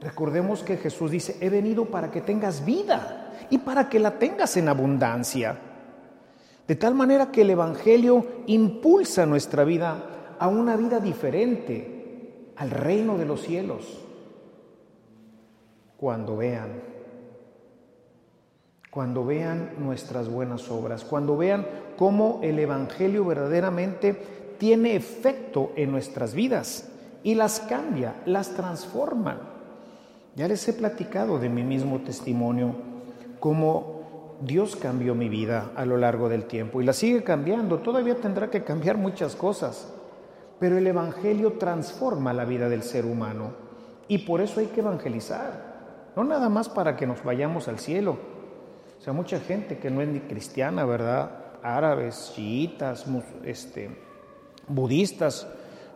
Recordemos 0.00 0.62
que 0.62 0.76
Jesús 0.76 1.10
dice, 1.10 1.38
he 1.40 1.48
venido 1.48 1.86
para 1.86 2.10
que 2.10 2.20
tengas 2.20 2.64
vida 2.66 3.32
y 3.48 3.58
para 3.58 3.88
que 3.88 3.98
la 3.98 4.18
tengas 4.18 4.56
en 4.58 4.68
abundancia. 4.68 5.58
De 6.68 6.76
tal 6.76 6.94
manera 6.94 7.30
que 7.30 7.42
el 7.42 7.50
Evangelio 7.50 8.26
impulsa 8.46 9.24
nuestra 9.24 9.64
vida 9.64 10.15
a 10.38 10.48
una 10.48 10.76
vida 10.76 11.00
diferente, 11.00 12.52
al 12.56 12.70
reino 12.70 13.18
de 13.18 13.26
los 13.26 13.42
cielos, 13.42 14.02
cuando 15.96 16.36
vean, 16.36 16.82
cuando 18.90 19.24
vean 19.24 19.72
nuestras 19.78 20.28
buenas 20.28 20.70
obras, 20.70 21.04
cuando 21.04 21.36
vean 21.36 21.66
cómo 21.96 22.40
el 22.42 22.58
Evangelio 22.58 23.24
verdaderamente 23.24 24.16
tiene 24.58 24.96
efecto 24.96 25.72
en 25.76 25.90
nuestras 25.90 26.34
vidas 26.34 26.88
y 27.22 27.34
las 27.34 27.60
cambia, 27.60 28.14
las 28.24 28.50
transforma. 28.50 29.40
Ya 30.34 30.48
les 30.48 30.68
he 30.68 30.72
platicado 30.72 31.38
de 31.38 31.48
mi 31.48 31.62
mismo 31.62 32.00
testimonio, 32.00 32.74
cómo 33.40 34.36
Dios 34.40 34.76
cambió 34.76 35.14
mi 35.14 35.28
vida 35.28 35.70
a 35.76 35.86
lo 35.86 35.96
largo 35.96 36.28
del 36.28 36.44
tiempo 36.44 36.80
y 36.80 36.84
la 36.84 36.92
sigue 36.92 37.24
cambiando. 37.24 37.78
Todavía 37.78 38.16
tendrá 38.16 38.50
que 38.50 38.64
cambiar 38.64 38.98
muchas 38.98 39.34
cosas, 39.34 39.92
pero 40.58 40.78
el 40.78 40.86
Evangelio 40.86 41.54
transforma 41.54 42.32
la 42.32 42.44
vida 42.44 42.68
del 42.68 42.82
ser 42.82 43.04
humano 43.04 43.52
y 44.08 44.18
por 44.18 44.40
eso 44.40 44.60
hay 44.60 44.66
que 44.66 44.80
evangelizar, 44.80 46.12
no 46.14 46.24
nada 46.24 46.48
más 46.48 46.68
para 46.68 46.96
que 46.96 47.06
nos 47.06 47.22
vayamos 47.22 47.68
al 47.68 47.78
cielo. 47.78 48.16
O 48.98 49.02
sea, 49.02 49.12
mucha 49.12 49.38
gente 49.40 49.78
que 49.78 49.90
no 49.90 50.00
es 50.00 50.08
ni 50.08 50.20
cristiana, 50.20 50.84
¿verdad? 50.84 51.30
Árabes, 51.62 52.32
chiitas, 52.34 53.04
este, 53.44 53.90
budistas, 54.68 55.46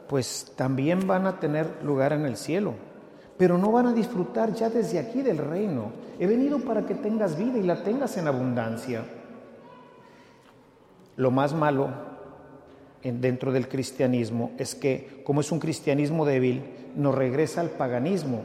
pues 0.09 0.53
también 0.57 1.07
van 1.07 1.27
a 1.27 1.39
tener 1.39 1.83
lugar 1.83 2.13
en 2.13 2.27
el 2.27 2.37
cielo, 2.37 2.75
pero 3.39 3.57
no 3.57 3.73
van 3.73 3.87
a 3.87 3.93
disfrutar 3.93 4.53
ya 4.53 4.69
desde 4.69 4.99
aquí 4.99 5.23
del 5.23 5.39
reino. 5.39 5.93
He 6.19 6.27
venido 6.27 6.59
para 6.59 6.85
que 6.85 6.95
tengas 6.95 7.39
vida 7.39 7.59
y 7.59 7.63
la 7.63 7.83
tengas 7.83 8.17
en 8.19 8.27
abundancia. 8.27 9.05
Lo 11.17 11.31
más 11.31 11.55
malo 11.55 12.10
dentro 13.03 13.53
del 13.53 13.69
cristianismo 13.69 14.53
es 14.59 14.75
que, 14.75 15.23
como 15.25 15.41
es 15.41 15.51
un 15.53 15.59
cristianismo 15.59 16.27
débil, 16.27 16.63
nos 16.97 17.15
regresa 17.15 17.61
al 17.61 17.71
paganismo. 17.71 18.43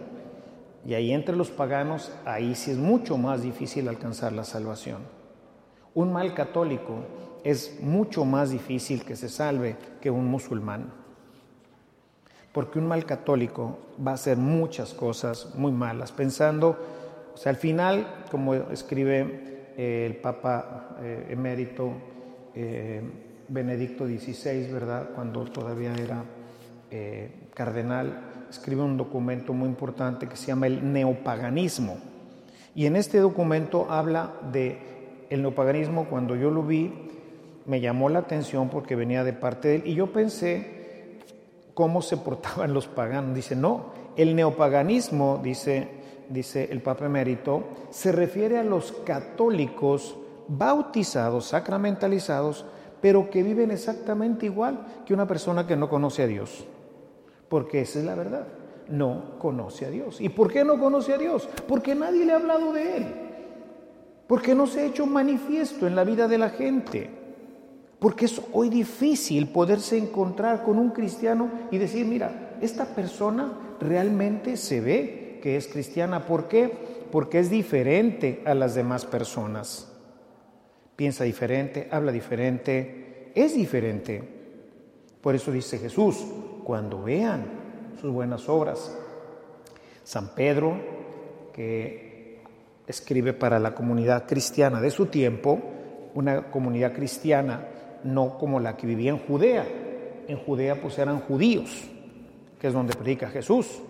Y 0.85 0.93
ahí 0.93 1.11
entre 1.11 1.35
los 1.35 1.49
paganos, 1.49 2.11
ahí 2.25 2.55
sí 2.55 2.71
es 2.71 2.77
mucho 2.77 3.17
más 3.17 3.41
difícil 3.41 3.87
alcanzar 3.87 4.33
la 4.33 4.43
salvación. 4.43 4.99
Un 5.93 6.13
mal 6.13 6.33
católico 6.33 6.99
es 7.43 7.79
mucho 7.81 8.25
más 8.25 8.51
difícil 8.51 9.03
que 9.03 9.15
se 9.15 9.29
salve 9.29 9.75
que 10.01 10.11
un 10.11 10.25
musulmán. 10.25 10.91
Porque 12.51 12.79
un 12.79 12.87
mal 12.87 13.05
católico 13.05 13.79
va 14.05 14.11
a 14.11 14.15
hacer 14.15 14.37
muchas 14.37 14.93
cosas 14.93 15.53
muy 15.55 15.71
malas, 15.71 16.11
pensando, 16.11 16.77
o 17.33 17.37
sea, 17.37 17.49
al 17.49 17.57
final, 17.57 18.25
como 18.31 18.53
escribe 18.53 19.73
eh, 19.77 20.05
el 20.07 20.15
Papa 20.17 20.95
eh, 21.01 21.27
emérito 21.31 21.91
eh, 22.53 23.01
Benedicto 23.47 24.05
XVI, 24.08 24.71
¿verdad? 24.71 25.10
Cuando 25.15 25.43
todavía 25.45 25.93
era 25.95 26.23
cardenal, 27.53 28.47
escribe 28.49 28.81
un 28.81 28.97
documento 28.97 29.53
muy 29.53 29.67
importante 29.67 30.27
que 30.27 30.38
se 30.38 30.47
llama 30.47 30.67
el 30.67 30.93
neopaganismo. 30.93 31.97
Y 32.73 32.86
en 32.86 32.95
este 32.95 33.19
documento 33.19 33.88
habla 33.89 34.34
de 34.51 35.25
el 35.29 35.41
neopaganismo 35.41 36.05
cuando 36.05 36.36
yo 36.36 36.51
lo 36.51 36.63
vi 36.63 37.05
me 37.65 37.81
llamó 37.81 38.10
la 38.10 38.19
atención 38.19 38.69
porque 38.69 38.95
venía 38.95 39.23
de 39.23 39.34
parte 39.34 39.67
de 39.67 39.75
él 39.75 39.84
y 39.86 39.95
yo 39.95 40.12
pensé 40.12 41.19
cómo 41.73 42.01
se 42.01 42.17
portaban 42.17 42.73
los 42.73 42.88
paganos. 42.88 43.36
Dice, 43.36 43.55
no, 43.55 43.93
el 44.15 44.36
neopaganismo, 44.36 45.39
dice, 45.43 45.89
dice 46.29 46.69
el 46.71 46.81
Papa 46.81 47.05
Emérito, 47.05 47.63
se 47.89 48.12
refiere 48.12 48.58
a 48.60 48.63
los 48.63 48.91
católicos 49.05 50.15
bautizados, 50.47 51.47
sacramentalizados, 51.47 52.65
pero 53.01 53.29
que 53.29 53.43
viven 53.43 53.71
exactamente 53.71 54.45
igual 54.45 54.86
que 55.05 55.13
una 55.13 55.27
persona 55.27 55.67
que 55.67 55.75
no 55.75 55.89
conoce 55.89 56.23
a 56.23 56.27
Dios. 56.27 56.65
Porque 57.49 57.81
esa 57.81 57.99
es 57.99 58.05
la 58.05 58.15
verdad, 58.15 58.47
no 58.89 59.38
conoce 59.39 59.86
a 59.86 59.89
Dios. 59.89 60.19
¿Y 60.19 60.29
por 60.29 60.51
qué 60.51 60.63
no 60.63 60.79
conoce 60.79 61.13
a 61.13 61.17
Dios? 61.17 61.47
Porque 61.67 61.95
nadie 61.95 62.25
le 62.25 62.34
ha 62.34 62.38
hablado 62.38 62.73
de 62.73 62.97
Él. 62.97 63.05
Porque 64.27 64.55
no 64.55 64.65
se 64.65 64.81
ha 64.81 64.86
hecho 64.86 65.05
manifiesto 65.05 65.86
en 65.86 65.95
la 65.95 66.03
vida 66.03 66.27
de 66.27 66.38
la 66.38 66.49
gente. 66.49 67.10
Porque 67.99 68.25
es 68.25 68.41
hoy 68.53 68.69
difícil 68.69 69.49
poderse 69.49 69.97
encontrar 69.97 70.63
con 70.63 70.77
un 70.77 70.89
cristiano 70.89 71.49
y 71.71 71.77
decir, 71.77 72.05
mira, 72.05 72.58
esta 72.62 72.86
persona 72.86 73.53
realmente 73.79 74.58
se 74.58 74.81
ve 74.81 75.39
que 75.41 75.58
es 75.58 75.67
cristiana. 75.67 76.25
¿Por 76.25 76.47
qué? 76.47 77.05
Porque 77.12 77.39
es 77.39 77.49
diferente 77.49 78.41
a 78.45 78.53
las 78.53 78.75
demás 78.75 79.05
personas. 79.05 79.94
Piensa 80.95 81.23
diferente, 81.23 81.88
habla 81.91 82.12
diferente, 82.12 83.31
es 83.36 83.55
diferente. 83.55 84.23
Por 85.21 85.36
eso 85.36 85.51
dice 85.51 85.77
Jesús, 85.77 86.23
cuando 86.63 87.03
vean 87.03 87.45
sus 87.99 88.12
buenas 88.12 88.47
obras. 88.47 88.97
San 90.03 90.36
Pedro, 90.36 90.79
que 91.53 92.39
escribe 92.88 93.34
para 93.34 93.60
la 93.60 93.73
comunidad 93.73 94.25
cristiana 94.27 94.79
de 94.79 94.91
su 94.91 95.08
tiempo, 95.08 95.60
una 96.13 96.49
comunidad 96.51 96.93
cristiana 96.93 97.67
no 98.03 98.38
como 98.38 98.60
la 98.60 98.77
que 98.77 98.88
vivía 98.88 99.12
en 99.12 99.19
Judea. 99.19 99.65
En 100.27 100.38
Judea 100.38 100.81
pues 100.81 100.97
eran 100.97 101.19
judíos, 101.21 101.89
que 102.60 102.67
es 102.67 102.73
donde 102.73 102.95
predica 102.95 103.29
Jesús, 103.29 103.81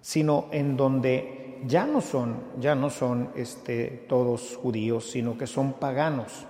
sino 0.00 0.48
en 0.52 0.76
donde 0.76 1.37
ya 1.66 1.86
no 1.86 2.00
son, 2.00 2.36
ya 2.60 2.74
no 2.74 2.90
son 2.90 3.30
este, 3.34 4.04
todos 4.08 4.56
judíos, 4.56 5.10
sino 5.10 5.36
que 5.36 5.46
son 5.46 5.74
paganos. 5.74 6.46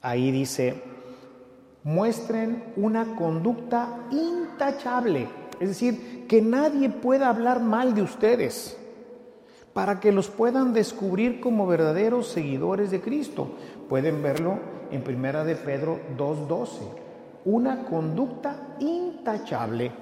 Ahí 0.00 0.32
dice, 0.32 0.82
muestren 1.84 2.72
una 2.76 3.14
conducta 3.14 4.00
intachable, 4.10 5.28
es 5.60 5.68
decir, 5.68 6.26
que 6.26 6.42
nadie 6.42 6.90
pueda 6.90 7.28
hablar 7.28 7.60
mal 7.60 7.94
de 7.94 8.02
ustedes 8.02 8.76
para 9.72 10.00
que 10.00 10.12
los 10.12 10.28
puedan 10.28 10.72
descubrir 10.72 11.40
como 11.40 11.66
verdaderos 11.66 12.28
seguidores 12.28 12.90
de 12.90 13.00
Cristo. 13.00 13.52
Pueden 13.88 14.22
verlo 14.22 14.58
en 14.90 15.02
Primera 15.02 15.44
de 15.44 15.56
Pedro 15.56 16.00
2:12. 16.16 16.82
Una 17.44 17.84
conducta 17.84 18.76
intachable. 18.80 19.92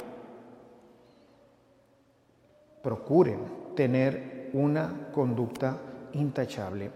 Procuren 2.83 3.39
tener 3.75 4.51
una 4.53 5.09
conducta 5.13 5.79
intachable. 6.13 6.91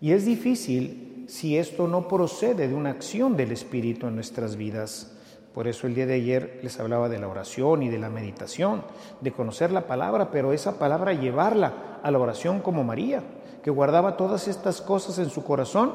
Y 0.00 0.12
es 0.12 0.24
difícil 0.24 1.24
si 1.28 1.56
esto 1.56 1.86
no 1.86 2.08
procede 2.08 2.68
de 2.68 2.74
una 2.74 2.90
acción 2.90 3.36
del 3.36 3.52
Espíritu 3.52 4.06
en 4.06 4.14
nuestras 4.14 4.56
vidas. 4.56 5.12
Por 5.54 5.68
eso 5.68 5.86
el 5.86 5.94
día 5.94 6.06
de 6.06 6.14
ayer 6.14 6.60
les 6.62 6.80
hablaba 6.80 7.08
de 7.08 7.18
la 7.18 7.28
oración 7.28 7.82
y 7.82 7.88
de 7.88 7.98
la 7.98 8.08
meditación, 8.08 8.82
de 9.20 9.32
conocer 9.32 9.70
la 9.70 9.86
palabra, 9.86 10.30
pero 10.30 10.52
esa 10.52 10.78
palabra 10.78 11.12
llevarla 11.12 12.00
a 12.02 12.10
la 12.10 12.18
oración 12.18 12.60
como 12.60 12.84
María, 12.84 13.22
que 13.62 13.70
guardaba 13.70 14.16
todas 14.16 14.48
estas 14.48 14.80
cosas 14.80 15.18
en 15.18 15.30
su 15.30 15.44
corazón, 15.44 15.92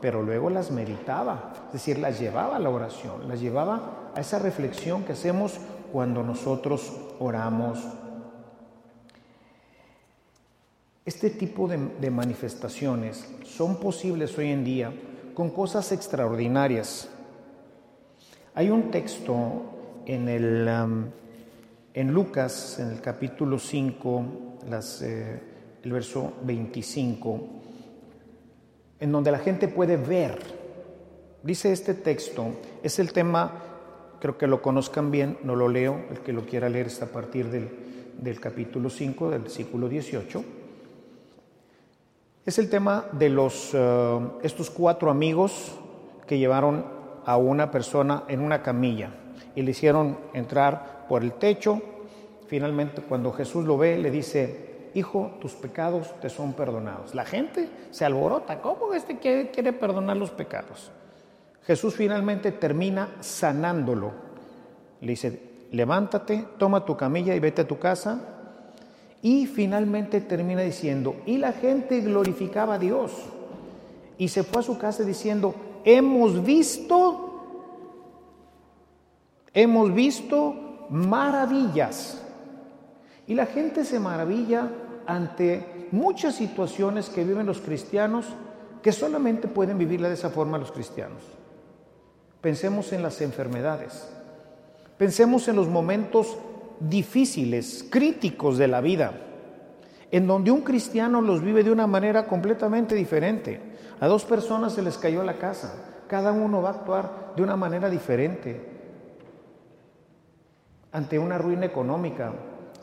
pero 0.00 0.22
luego 0.22 0.50
las 0.50 0.70
meditaba, 0.70 1.52
es 1.68 1.72
decir, 1.74 1.98
las 1.98 2.20
llevaba 2.20 2.56
a 2.56 2.60
la 2.60 2.68
oración, 2.68 3.28
las 3.28 3.40
llevaba 3.40 4.10
a 4.14 4.20
esa 4.20 4.38
reflexión 4.38 5.04
que 5.04 5.12
hacemos 5.12 5.58
cuando 5.92 6.22
nosotros 6.22 6.92
oramos. 7.18 7.78
Este 11.06 11.30
tipo 11.30 11.68
de, 11.68 12.10
manifestaciones 12.10 13.24
son 13.44 13.78
posibles 13.78 14.36
hoy 14.38 14.50
en 14.50 14.64
día 14.64 14.92
con 15.34 15.50
cosas 15.50 15.92
extraordinarias 15.92 17.08
hay 18.56 18.70
un 18.70 18.90
texto 18.90 20.02
en, 20.04 20.28
en 21.94 22.12
Lucas, 22.12 22.80
en 22.80 22.90
el 22.90 23.00
capítulo 23.00 23.56
5, 23.56 24.24
las, 24.68 25.00
eh, 25.02 25.40
el 25.84 25.92
verso 25.92 26.32
25, 26.42 27.40
en 28.98 29.12
donde 29.12 29.30
la 29.30 29.38
gente 29.38 29.68
puede 29.68 29.96
ver. 29.96 30.40
Dice 31.44 31.70
este 31.70 31.94
texto, 31.94 32.46
es 32.82 32.98
el 32.98 33.12
tema, 33.12 33.52
creo 34.18 34.36
que 34.36 34.48
lo 34.48 34.60
conozcan 34.60 35.12
bien, 35.12 35.38
no 35.44 35.54
lo 35.54 35.68
leo, 35.68 36.04
el 36.10 36.18
que 36.18 36.32
lo 36.32 36.44
quiera 36.44 36.68
leer 36.68 36.88
está 36.88 37.04
a 37.04 37.10
partir 37.10 37.48
del, 37.48 37.68
del 38.18 38.40
capítulo 38.40 38.90
5, 38.90 39.30
del 39.30 39.42
versículo 39.42 39.88
18. 39.88 40.65
Es 42.46 42.60
el 42.60 42.70
tema 42.70 43.06
de 43.10 43.28
los, 43.28 43.72
eh, 43.74 44.20
estos 44.44 44.70
cuatro 44.70 45.10
amigos 45.10 45.72
que 46.28 46.38
llevaron 46.38 46.86
a 47.24 47.36
una 47.36 47.72
persona 47.72 48.22
en 48.28 48.38
una 48.38 48.62
camilla 48.62 49.10
y 49.56 49.62
le 49.62 49.72
hicieron 49.72 50.16
entrar 50.32 51.06
por 51.08 51.24
el 51.24 51.32
techo. 51.32 51.82
Finalmente, 52.46 53.02
cuando 53.02 53.32
Jesús 53.32 53.64
lo 53.64 53.76
ve, 53.76 53.98
le 53.98 54.12
dice, 54.12 54.90
hijo, 54.94 55.32
tus 55.40 55.54
pecados 55.54 56.14
te 56.20 56.30
son 56.30 56.52
perdonados. 56.52 57.16
La 57.16 57.24
gente 57.24 57.68
se 57.90 58.04
alborota, 58.04 58.60
¿cómo 58.60 58.94
este 58.94 59.18
quiere, 59.18 59.50
quiere 59.50 59.72
perdonar 59.72 60.16
los 60.16 60.30
pecados? 60.30 60.92
Jesús 61.64 61.96
finalmente 61.96 62.52
termina 62.52 63.16
sanándolo. 63.18 64.12
Le 65.00 65.08
dice, 65.08 65.66
levántate, 65.72 66.46
toma 66.58 66.84
tu 66.84 66.96
camilla 66.96 67.34
y 67.34 67.40
vete 67.40 67.62
a 67.62 67.66
tu 67.66 67.80
casa. 67.80 68.35
Y 69.22 69.46
finalmente 69.46 70.20
termina 70.20 70.62
diciendo, 70.62 71.16
y 71.26 71.38
la 71.38 71.52
gente 71.52 72.00
glorificaba 72.00 72.74
a 72.74 72.78
Dios. 72.78 73.12
Y 74.18 74.28
se 74.28 74.44
fue 74.44 74.60
a 74.60 74.64
su 74.64 74.78
casa 74.78 75.02
diciendo, 75.02 75.54
hemos 75.84 76.44
visto, 76.44 77.42
hemos 79.52 79.94
visto 79.94 80.86
maravillas. 80.90 82.22
Y 83.26 83.34
la 83.34 83.46
gente 83.46 83.84
se 83.84 83.98
maravilla 83.98 84.70
ante 85.06 85.88
muchas 85.90 86.34
situaciones 86.34 87.08
que 87.08 87.24
viven 87.24 87.46
los 87.46 87.60
cristianos 87.60 88.26
que 88.82 88.92
solamente 88.92 89.48
pueden 89.48 89.78
vivirla 89.78 90.08
de 90.08 90.14
esa 90.14 90.30
forma 90.30 90.58
los 90.58 90.72
cristianos. 90.72 91.22
Pensemos 92.40 92.92
en 92.92 93.02
las 93.02 93.20
enfermedades, 93.20 94.08
pensemos 94.98 95.48
en 95.48 95.56
los 95.56 95.66
momentos 95.68 96.38
difíciles, 96.80 97.86
críticos 97.90 98.58
de 98.58 98.68
la 98.68 98.80
vida, 98.80 99.12
en 100.10 100.26
donde 100.26 100.50
un 100.50 100.62
cristiano 100.62 101.20
los 101.20 101.42
vive 101.42 101.62
de 101.64 101.72
una 101.72 101.86
manera 101.86 102.26
completamente 102.26 102.94
diferente. 102.94 103.60
A 104.00 104.06
dos 104.06 104.24
personas 104.24 104.74
se 104.74 104.82
les 104.82 104.98
cayó 104.98 105.22
la 105.22 105.34
casa. 105.34 105.74
Cada 106.08 106.32
uno 106.32 106.62
va 106.62 106.70
a 106.70 106.72
actuar 106.72 107.32
de 107.36 107.42
una 107.42 107.56
manera 107.56 107.90
diferente. 107.90 108.74
Ante 110.92 111.18
una 111.18 111.38
ruina 111.38 111.66
económica, 111.66 112.32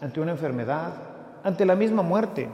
ante 0.01 0.19
una 0.19 0.31
enfermedad, 0.31 0.93
ante 1.43 1.65
la 1.65 1.75
misma 1.75 2.01
muerte. 2.01 2.49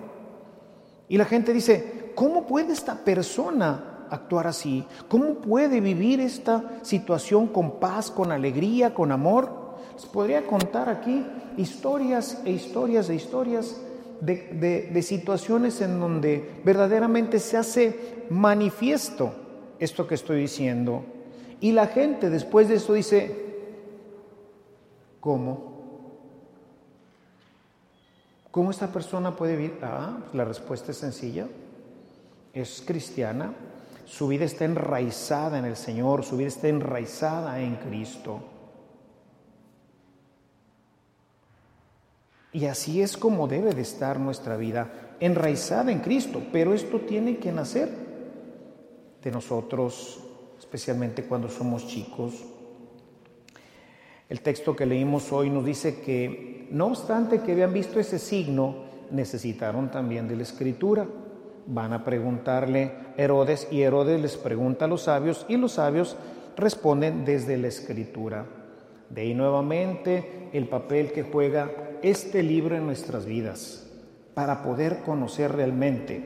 Y 1.08 1.17
la 1.17 1.25
gente 1.25 1.54
dice, 1.54 2.12
¿cómo 2.15 2.45
puede 2.45 2.73
esta 2.73 2.95
persona 2.95 4.06
actuar 4.10 4.47
así? 4.47 4.86
¿Cómo 5.08 5.36
puede 5.36 5.80
vivir 5.80 6.19
esta 6.19 6.80
situación 6.84 7.47
con 7.47 7.80
paz, 7.80 8.12
con 8.12 8.32
alegría, 8.32 8.93
con 8.93 9.12
amor? 9.12 9.59
Podría 10.05 10.45
contar 10.45 10.89
aquí 10.89 11.25
historias 11.57 12.41
e 12.45 12.51
historias 12.51 13.09
e 13.09 13.15
historias 13.15 13.81
de, 14.21 15.01
situaciones 15.01 15.81
en 15.81 15.99
donde 15.99 16.62
verdaderamente 16.63 17.39
se 17.39 17.57
hace 17.57 18.25
manifiesto 18.29 19.33
esto 19.79 20.07
que 20.07 20.15
estoy 20.15 20.41
diciendo. 20.41 21.03
Y 21.62 21.71
la 21.71 21.88
gente 21.88 22.29
después 22.29 22.67
de 22.67 22.75
eso 22.75 22.93
dice, 22.93 23.35
¿cómo? 25.19 25.69
¿Cómo 28.51 28.71
esta 28.71 28.88
persona 28.88 29.35
puede 29.35 29.55
vivir? 29.55 29.79
Ah, 29.81 30.17
la 30.33 30.45
respuesta 30.45 30.91
es 30.91 30.97
sencilla. 30.97 31.47
Es 32.53 32.83
cristiana. 32.85 33.53
su 34.05 34.27
vida 34.27 34.43
está 34.45 34.65
enraizada 34.65 35.59
en 35.59 35.65
el 35.65 35.75
Señor, 35.75 36.23
su 36.23 36.35
vida 36.35 36.47
está 36.47 36.67
enraizada 36.67 37.59
en 37.59 37.75
Cristo. 37.75 38.41
Y 42.51 42.65
así 42.65 43.01
es 43.01 43.15
como 43.15 43.47
debe 43.47 43.73
de 43.73 43.81
estar 43.81 44.19
nuestra 44.19 44.57
vida, 44.57 45.15
enraizada 45.19 45.91
en 45.91 45.99
Cristo, 45.99 46.41
pero 46.51 46.73
esto 46.73 47.01
tiene 47.01 47.38
que 47.38 47.51
nacer 47.51 47.89
de 49.21 49.31
nosotros, 49.31 50.19
especialmente 50.57 51.25
cuando 51.25 51.49
somos 51.49 51.85
chicos. 51.88 52.33
El 54.29 54.41
texto 54.41 54.75
que 54.75 54.85
leímos 54.85 55.31
hoy 55.31 55.49
nos 55.49 55.65
dice 55.65 56.01
que, 56.01 56.67
no 56.71 56.88
obstante 56.88 57.41
que 57.41 57.51
habían 57.51 57.73
visto 57.73 57.99
ese 57.99 58.19
signo, 58.19 58.89
necesitaron 59.12 59.89
también 59.89 60.27
de 60.27 60.35
la 60.35 60.43
escritura. 60.43 61.07
Van 61.67 61.93
a 61.93 62.03
preguntarle 62.03 62.91
Herodes 63.17 63.67
y 63.71 63.81
Herodes 63.81 64.21
les 64.21 64.38
pregunta 64.38 64.85
a 64.85 64.88
los 64.88 65.03
sabios 65.03 65.45
y 65.49 65.57
los 65.57 65.73
sabios 65.73 66.15
responden 66.55 67.25
desde 67.25 67.57
la 67.57 67.67
escritura. 67.67 68.45
De 69.10 69.22
ahí 69.22 69.34
nuevamente 69.34 70.50
el 70.54 70.67
papel 70.67 71.12
que 71.12 71.24
juega 71.24 71.72
este 72.02 72.43
libro 72.43 72.76
en 72.76 72.86
nuestras 72.86 73.26
vidas 73.26 73.88
para 74.34 74.63
poder 74.63 75.02
conocer 75.02 75.52
realmente. 75.52 76.24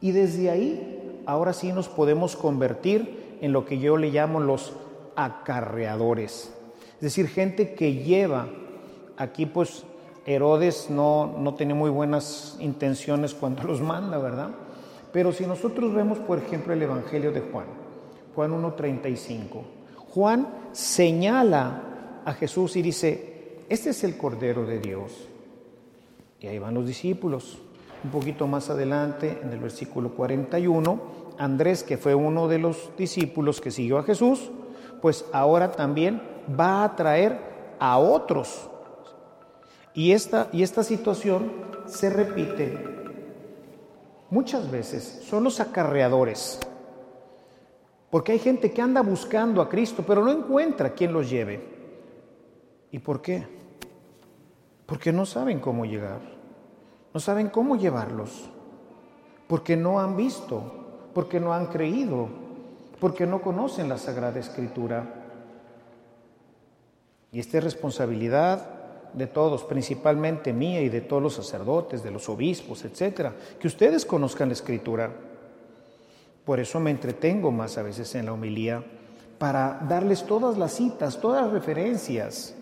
Y 0.00 0.12
desde 0.12 0.50
ahí, 0.50 1.22
ahora 1.26 1.52
sí 1.52 1.72
nos 1.72 1.88
podemos 1.88 2.36
convertir 2.36 3.38
en 3.40 3.52
lo 3.52 3.64
que 3.64 3.78
yo 3.78 3.96
le 3.96 4.10
llamo 4.10 4.40
los 4.40 4.72
acarreadores. 5.16 6.52
Es 6.94 7.00
decir, 7.00 7.28
gente 7.28 7.74
que 7.74 7.94
lleva, 7.94 8.48
aquí 9.16 9.46
pues 9.46 9.84
Herodes 10.26 10.90
no, 10.90 11.36
no 11.38 11.54
tiene 11.54 11.74
muy 11.74 11.90
buenas 11.90 12.56
intenciones 12.60 13.34
cuando 13.34 13.62
los 13.62 13.80
manda, 13.80 14.18
¿verdad? 14.18 14.50
Pero 15.12 15.32
si 15.32 15.46
nosotros 15.46 15.94
vemos, 15.94 16.18
por 16.18 16.38
ejemplo, 16.38 16.72
el 16.72 16.82
Evangelio 16.82 17.32
de 17.32 17.40
Juan, 17.40 17.66
Juan 18.34 18.52
1.35, 18.52 19.77
Juan 20.14 20.48
señala 20.72 22.22
a 22.24 22.32
Jesús 22.34 22.76
y 22.76 22.82
dice, 22.82 23.62
este 23.68 23.90
es 23.90 24.04
el 24.04 24.16
Cordero 24.16 24.64
de 24.64 24.78
Dios. 24.78 25.28
Y 26.40 26.46
ahí 26.46 26.58
van 26.58 26.74
los 26.74 26.86
discípulos. 26.86 27.58
Un 28.04 28.10
poquito 28.10 28.46
más 28.46 28.70
adelante, 28.70 29.40
en 29.42 29.50
el 29.50 29.58
versículo 29.58 30.14
41, 30.14 31.00
Andrés, 31.38 31.82
que 31.82 31.98
fue 31.98 32.14
uno 32.14 32.48
de 32.48 32.58
los 32.58 32.90
discípulos 32.96 33.60
que 33.60 33.70
siguió 33.70 33.98
a 33.98 34.04
Jesús, 34.04 34.50
pues 35.02 35.24
ahora 35.32 35.72
también 35.72 36.22
va 36.58 36.84
a 36.84 36.96
traer 36.96 37.38
a 37.78 37.98
otros. 37.98 38.68
Y 39.94 40.12
esta, 40.12 40.48
y 40.52 40.62
esta 40.62 40.84
situación 40.84 41.52
se 41.86 42.08
repite 42.08 42.78
muchas 44.30 44.70
veces. 44.70 45.22
Son 45.28 45.44
los 45.44 45.60
acarreadores. 45.60 46.60
Porque 48.10 48.32
hay 48.32 48.38
gente 48.38 48.72
que 48.72 48.80
anda 48.80 49.02
buscando 49.02 49.60
a 49.60 49.68
Cristo, 49.68 50.02
pero 50.06 50.24
no 50.24 50.30
encuentra 50.30 50.94
quien 50.94 51.12
los 51.12 51.28
lleve. 51.28 51.62
¿Y 52.90 52.98
por 52.98 53.20
qué? 53.20 53.46
Porque 54.86 55.12
no 55.12 55.26
saben 55.26 55.60
cómo 55.60 55.84
llegar. 55.84 56.20
No 57.12 57.20
saben 57.20 57.50
cómo 57.50 57.76
llevarlos. 57.76 58.48
Porque 59.46 59.76
no 59.76 60.00
han 60.00 60.16
visto, 60.16 61.10
porque 61.12 61.38
no 61.40 61.52
han 61.52 61.66
creído, 61.66 62.28
porque 62.98 63.26
no 63.26 63.42
conocen 63.42 63.88
la 63.88 63.98
Sagrada 63.98 64.40
Escritura. 64.40 65.26
Y 67.30 67.40
esta 67.40 67.58
es 67.58 67.64
responsabilidad 67.64 68.78
de 69.12 69.26
todos, 69.26 69.64
principalmente 69.64 70.52
mía 70.52 70.80
y 70.80 70.88
de 70.88 71.02
todos 71.02 71.22
los 71.22 71.34
sacerdotes, 71.34 72.02
de 72.02 72.10
los 72.10 72.28
obispos, 72.28 72.84
etcétera, 72.84 73.34
que 73.58 73.66
ustedes 73.66 74.06
conozcan 74.06 74.48
la 74.48 74.54
Escritura. 74.54 75.27
Por 76.48 76.60
eso 76.60 76.80
me 76.80 76.90
entretengo 76.90 77.52
más 77.52 77.76
a 77.76 77.82
veces 77.82 78.14
en 78.14 78.24
la 78.24 78.32
homilía, 78.32 78.82
para 79.36 79.84
darles 79.86 80.24
todas 80.24 80.56
las 80.56 80.72
citas, 80.72 81.20
todas 81.20 81.42
las 81.42 81.52
referencias, 81.52 82.54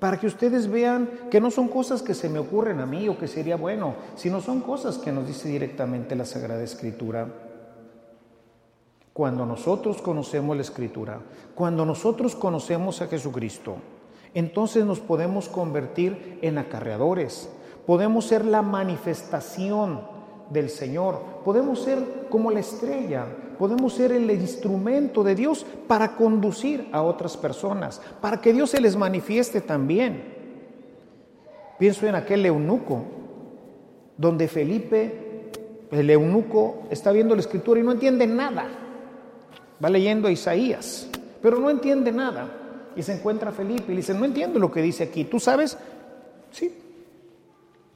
para 0.00 0.18
que 0.18 0.26
ustedes 0.26 0.68
vean 0.68 1.08
que 1.30 1.40
no 1.40 1.52
son 1.52 1.68
cosas 1.68 2.02
que 2.02 2.14
se 2.14 2.28
me 2.28 2.40
ocurren 2.40 2.80
a 2.80 2.86
mí 2.86 3.08
o 3.08 3.16
que 3.16 3.28
sería 3.28 3.54
bueno, 3.54 3.94
sino 4.16 4.40
son 4.40 4.60
cosas 4.60 4.98
que 4.98 5.12
nos 5.12 5.24
dice 5.24 5.48
directamente 5.48 6.16
la 6.16 6.24
Sagrada 6.24 6.64
Escritura. 6.64 7.28
Cuando 9.12 9.46
nosotros 9.46 10.02
conocemos 10.02 10.56
la 10.56 10.62
Escritura, 10.62 11.20
cuando 11.54 11.86
nosotros 11.86 12.34
conocemos 12.34 13.00
a 13.02 13.06
Jesucristo, 13.06 13.76
entonces 14.34 14.84
nos 14.84 14.98
podemos 14.98 15.48
convertir 15.48 16.40
en 16.42 16.58
acarreadores, 16.58 17.48
podemos 17.86 18.24
ser 18.24 18.44
la 18.44 18.62
manifestación 18.62 20.17
del 20.50 20.70
Señor, 20.70 21.20
podemos 21.44 21.82
ser 21.82 22.26
como 22.30 22.50
la 22.50 22.60
estrella, 22.60 23.26
podemos 23.58 23.94
ser 23.94 24.12
el 24.12 24.30
instrumento 24.30 25.22
de 25.22 25.34
Dios 25.34 25.66
para 25.86 26.16
conducir 26.16 26.88
a 26.92 27.02
otras 27.02 27.36
personas, 27.36 28.00
para 28.20 28.40
que 28.40 28.52
Dios 28.52 28.70
se 28.70 28.80
les 28.80 28.96
manifieste 28.96 29.60
también. 29.60 30.36
Pienso 31.78 32.06
en 32.06 32.14
aquel 32.14 32.44
eunuco, 32.46 33.04
donde 34.16 34.48
Felipe, 34.48 35.50
el 35.90 36.10
eunuco, 36.10 36.82
está 36.90 37.12
viendo 37.12 37.34
la 37.34 37.40
escritura 37.40 37.80
y 37.80 37.82
no 37.82 37.92
entiende 37.92 38.26
nada. 38.26 38.66
Va 39.82 39.88
leyendo 39.88 40.28
a 40.28 40.32
Isaías, 40.32 41.08
pero 41.40 41.58
no 41.58 41.70
entiende 41.70 42.10
nada 42.10 42.48
y 42.96 43.02
se 43.02 43.12
encuentra 43.12 43.52
Felipe 43.52 43.84
y 43.86 43.90
le 43.90 43.96
dice, 43.98 44.12
no 44.12 44.24
entiendo 44.24 44.58
lo 44.58 44.72
que 44.72 44.82
dice 44.82 45.04
aquí, 45.04 45.24
¿tú 45.24 45.38
sabes? 45.38 45.78
Sí. 46.50 46.87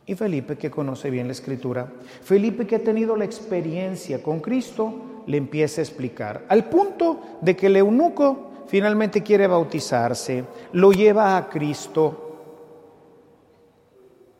Y 0.07 0.15
Felipe, 0.15 0.57
que 0.57 0.71
conoce 0.71 1.11
bien 1.11 1.27
la 1.27 1.33
escritura, 1.33 1.93
Felipe 2.23 2.67
que 2.67 2.77
ha 2.77 2.83
tenido 2.83 3.17
la 3.17 3.25
experiencia 3.25 4.23
con 4.23 4.41
Cristo, 4.41 5.23
le 5.27 5.37
empieza 5.37 5.81
a 5.81 5.85
explicar, 5.85 6.45
al 6.49 6.69
punto 6.69 7.39
de 7.41 7.55
que 7.55 7.67
el 7.67 7.77
eunuco 7.77 8.65
finalmente 8.67 9.23
quiere 9.23 9.47
bautizarse, 9.47 10.45
lo 10.73 10.93
lleva 10.93 11.37
a 11.37 11.49
Cristo. 11.49 12.29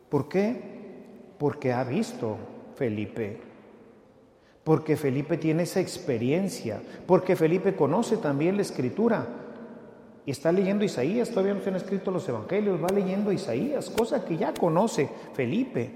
¿Por 0.09 0.27
qué? 0.27 0.61
Porque 1.37 1.71
ha 1.71 1.83
visto 1.83 2.37
Felipe 2.75 3.53
porque 4.63 4.95
Felipe 4.95 5.37
tiene 5.37 5.63
esa 5.63 5.81
experiencia, 5.81 6.81
porque 7.05 7.35
Felipe 7.35 7.75
conoce 7.75 8.17
también 8.17 8.55
la 8.55 8.61
escritura, 8.61 9.27
y 10.25 10.31
está 10.31 10.51
leyendo 10.51 10.85
Isaías, 10.85 11.29
todavía 11.29 11.53
no 11.53 11.61
se 11.61 11.69
han 11.69 11.75
escrito 11.75 12.11
los 12.11 12.27
evangelios, 12.29 12.81
va 12.81 12.87
leyendo 12.89 13.31
Isaías, 13.31 13.89
cosa 13.89 14.23
que 14.23 14.37
ya 14.37 14.53
conoce 14.53 15.09
Felipe. 15.33 15.91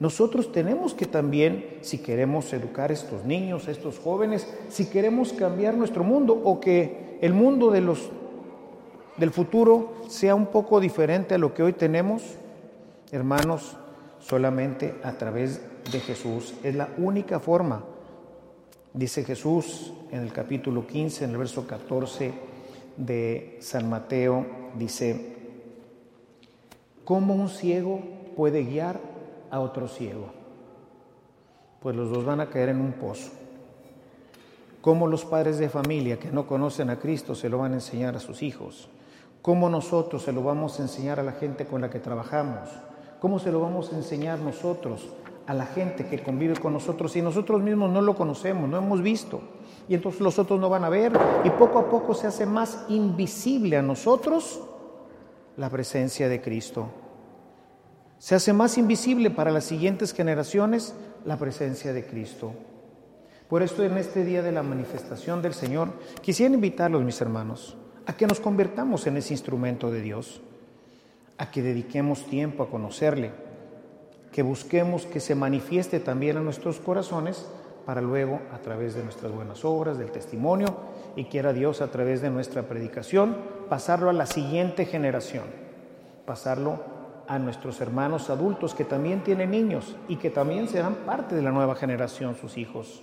Nosotros 0.00 0.50
tenemos 0.50 0.92
que 0.92 1.06
también, 1.06 1.78
si 1.82 1.98
queremos 1.98 2.52
educar 2.52 2.90
a 2.90 2.94
estos 2.94 3.24
niños, 3.24 3.68
a 3.68 3.70
estos 3.70 4.00
jóvenes, 4.00 4.52
si 4.68 4.86
queremos 4.86 5.32
cambiar 5.32 5.74
nuestro 5.74 6.02
mundo 6.02 6.40
o 6.44 6.58
que 6.58 7.18
el 7.20 7.32
mundo 7.32 7.70
de 7.70 7.80
los, 7.80 8.10
del 9.16 9.30
futuro 9.30 9.92
sea 10.08 10.34
un 10.34 10.46
poco 10.46 10.80
diferente 10.80 11.36
a 11.36 11.38
lo 11.38 11.54
que 11.54 11.62
hoy 11.62 11.74
tenemos, 11.74 12.22
hermanos, 13.12 13.76
solamente 14.18 14.96
a 15.04 15.12
través 15.12 15.60
de 15.92 16.00
Jesús. 16.00 16.54
Es 16.64 16.74
la 16.74 16.88
única 16.98 17.38
forma. 17.38 17.84
Dice 18.92 19.22
Jesús 19.22 19.92
en 20.10 20.22
el 20.22 20.32
capítulo 20.32 20.86
15, 20.86 21.24
en 21.24 21.30
el 21.30 21.36
verso 21.36 21.66
14 21.66 22.53
de 22.96 23.58
San 23.60 23.88
Mateo 23.88 24.46
dice, 24.76 25.36
¿cómo 27.04 27.34
un 27.34 27.48
ciego 27.48 28.00
puede 28.36 28.64
guiar 28.64 29.00
a 29.50 29.60
otro 29.60 29.88
ciego? 29.88 30.26
Pues 31.80 31.96
los 31.96 32.10
dos 32.10 32.24
van 32.24 32.40
a 32.40 32.50
caer 32.50 32.70
en 32.70 32.80
un 32.80 32.92
pozo. 32.92 33.30
¿Cómo 34.80 35.06
los 35.06 35.24
padres 35.24 35.58
de 35.58 35.68
familia 35.68 36.18
que 36.18 36.30
no 36.30 36.46
conocen 36.46 36.90
a 36.90 36.98
Cristo 36.98 37.34
se 37.34 37.48
lo 37.48 37.58
van 37.58 37.72
a 37.72 37.76
enseñar 37.76 38.16
a 38.16 38.20
sus 38.20 38.42
hijos? 38.42 38.88
¿Cómo 39.40 39.68
nosotros 39.68 40.22
se 40.22 40.32
lo 40.32 40.42
vamos 40.42 40.78
a 40.78 40.82
enseñar 40.82 41.20
a 41.20 41.22
la 41.22 41.32
gente 41.32 41.66
con 41.66 41.80
la 41.80 41.90
que 41.90 42.00
trabajamos? 42.00 42.68
¿Cómo 43.20 43.38
se 43.38 43.50
lo 43.50 43.60
vamos 43.60 43.92
a 43.92 43.96
enseñar 43.96 44.38
nosotros 44.38 45.08
a 45.46 45.54
la 45.54 45.66
gente 45.66 46.06
que 46.06 46.22
convive 46.22 46.56
con 46.56 46.74
nosotros 46.74 47.12
si 47.12 47.22
nosotros 47.22 47.62
mismos 47.62 47.90
no 47.90 48.02
lo 48.02 48.14
conocemos, 48.14 48.68
no 48.68 48.76
hemos 48.76 49.00
visto? 49.00 49.40
Y 49.88 49.94
entonces 49.94 50.20
los 50.20 50.38
otros 50.38 50.58
no 50.60 50.68
van 50.68 50.84
a 50.84 50.88
ver 50.88 51.12
y 51.44 51.50
poco 51.50 51.78
a 51.78 51.90
poco 51.90 52.14
se 52.14 52.26
hace 52.26 52.46
más 52.46 52.84
invisible 52.88 53.76
a 53.76 53.82
nosotros 53.82 54.62
la 55.56 55.70
presencia 55.70 56.28
de 56.28 56.40
Cristo. 56.40 56.88
Se 58.18 58.34
hace 58.34 58.52
más 58.52 58.78
invisible 58.78 59.30
para 59.30 59.50
las 59.50 59.64
siguientes 59.64 60.14
generaciones 60.14 60.94
la 61.24 61.36
presencia 61.36 61.92
de 61.92 62.06
Cristo. 62.06 62.52
Por 63.48 63.62
esto 63.62 63.84
en 63.84 63.98
este 63.98 64.24
día 64.24 64.42
de 64.42 64.52
la 64.52 64.62
manifestación 64.62 65.42
del 65.42 65.52
Señor 65.52 65.90
quisiera 66.22 66.54
invitarlos, 66.54 67.04
mis 67.04 67.20
hermanos, 67.20 67.76
a 68.06 68.16
que 68.16 68.26
nos 68.26 68.40
convertamos 68.40 69.06
en 69.06 69.18
ese 69.18 69.34
instrumento 69.34 69.90
de 69.90 70.00
Dios, 70.00 70.40
a 71.36 71.50
que 71.50 71.62
dediquemos 71.62 72.24
tiempo 72.26 72.62
a 72.62 72.70
conocerle, 72.70 73.32
que 74.32 74.42
busquemos 74.42 75.06
que 75.06 75.20
se 75.20 75.34
manifieste 75.34 76.00
también 76.00 76.38
a 76.38 76.40
nuestros 76.40 76.80
corazones 76.80 77.46
para 77.84 78.00
luego, 78.00 78.40
a 78.52 78.58
través 78.58 78.94
de 78.94 79.02
nuestras 79.02 79.32
buenas 79.32 79.64
obras, 79.64 79.98
del 79.98 80.10
testimonio, 80.10 80.74
y 81.16 81.24
quiera 81.24 81.52
Dios 81.52 81.80
a 81.80 81.90
través 81.90 82.22
de 82.22 82.30
nuestra 82.30 82.62
predicación, 82.62 83.36
pasarlo 83.68 84.10
a 84.10 84.14
la 84.14 84.26
siguiente 84.26 84.86
generación, 84.86 85.44
pasarlo 86.24 86.80
a 87.26 87.38
nuestros 87.38 87.80
hermanos 87.80 88.30
adultos 88.30 88.74
que 88.74 88.84
también 88.84 89.22
tienen 89.22 89.50
niños 89.50 89.96
y 90.08 90.16
que 90.16 90.30
también 90.30 90.68
serán 90.68 90.94
parte 91.06 91.34
de 91.34 91.42
la 91.42 91.52
nueva 91.52 91.74
generación, 91.74 92.34
sus 92.34 92.58
hijos. 92.58 93.02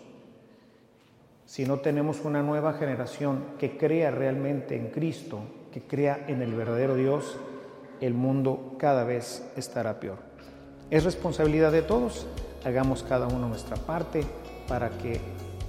si 1.45 1.65
no 1.65 1.79
tenemos 1.79 2.23
una 2.23 2.41
nueva 2.41 2.73
generación 2.73 3.43
que 3.59 3.77
crea 3.77 4.09
realmente 4.09 4.77
en 4.77 4.89
Cristo, 4.89 5.39
que 5.73 5.81
crea 5.81 6.23
en 6.29 6.41
el 6.41 6.53
verdadero 6.53 6.95
Dios, 6.95 7.37
el 7.99 8.13
mundo 8.13 8.75
cada 8.77 9.03
vez 9.03 9.45
estará 9.57 9.99
peor. 9.99 10.19
Es 10.89 11.03
responsabilidad 11.03 11.73
de 11.73 11.81
todos, 11.81 12.25
hagamos 12.63 13.03
cada 13.03 13.27
uno 13.27 13.49
nuestra 13.49 13.75
parte 13.75 14.23
para 14.67 14.89
que 14.89 15.19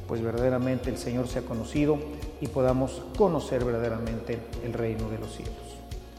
pues 0.06 0.22
verdaderamente 0.22 0.90
el 0.90 0.98
Señor 0.98 1.28
sea 1.28 1.42
conocido 1.42 1.98
y 2.40 2.48
podamos 2.48 3.02
conocer 3.16 3.64
verdaderamente 3.64 4.38
el 4.64 4.72
reino 4.72 5.08
de 5.08 5.18
los 5.18 5.34
cielos. 5.34 5.54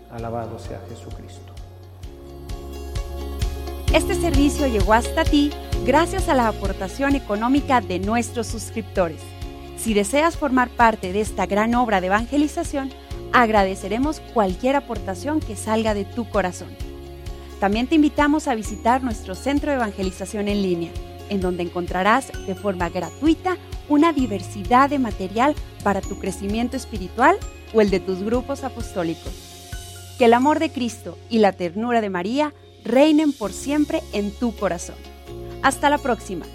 Alabado 0.09 0.57
sea 0.59 0.81
Jesucristo. 0.89 1.53
Este 3.93 4.15
servicio 4.15 4.65
llegó 4.65 4.93
hasta 4.93 5.23
ti 5.23 5.51
gracias 5.86 6.27
a 6.27 6.33
la 6.33 6.47
aportación 6.47 7.15
económica 7.15 7.81
de 7.81 7.99
nuestros 7.99 8.47
suscriptores. 8.47 9.19
Si 9.77 9.93
deseas 9.93 10.38
formar 10.38 10.69
parte 10.69 11.13
de 11.13 11.21
esta 11.21 11.45
gran 11.45 11.75
obra 11.75 12.01
de 12.01 12.07
evangelización, 12.07 12.89
agradeceremos 13.33 14.21
cualquier 14.33 14.77
aportación 14.77 15.39
que 15.39 15.55
salga 15.55 15.93
de 15.93 16.05
tu 16.05 16.27
corazón. 16.29 16.69
También 17.59 17.88
te 17.88 17.95
invitamos 17.95 18.47
a 18.47 18.55
visitar 18.55 19.03
nuestro 19.03 19.36
centro 19.36 19.71
de 19.71 19.77
evangelización 19.77 20.47
en 20.47 20.62
línea, 20.62 20.91
en 21.33 21.41
donde 21.41 21.63
encontrarás 21.63 22.31
de 22.45 22.53
forma 22.53 22.89
gratuita 22.89 23.57
una 23.89 24.13
diversidad 24.13 24.89
de 24.89 24.99
material 24.99 25.55
para 25.83 25.99
tu 25.99 26.19
crecimiento 26.19 26.77
espiritual 26.77 27.37
o 27.73 27.81
el 27.81 27.89
de 27.89 27.99
tus 27.99 28.21
grupos 28.21 28.63
apostólicos. 28.63 29.33
Que 30.17 30.25
el 30.25 30.33
amor 30.35 30.59
de 30.59 30.71
Cristo 30.71 31.17
y 31.29 31.39
la 31.39 31.51
ternura 31.51 32.01
de 32.01 32.11
María 32.11 32.53
reinen 32.85 33.33
por 33.33 33.51
siempre 33.51 34.01
en 34.13 34.31
tu 34.31 34.55
corazón. 34.55 34.95
Hasta 35.63 35.89
la 35.89 35.97
próxima. 35.97 36.45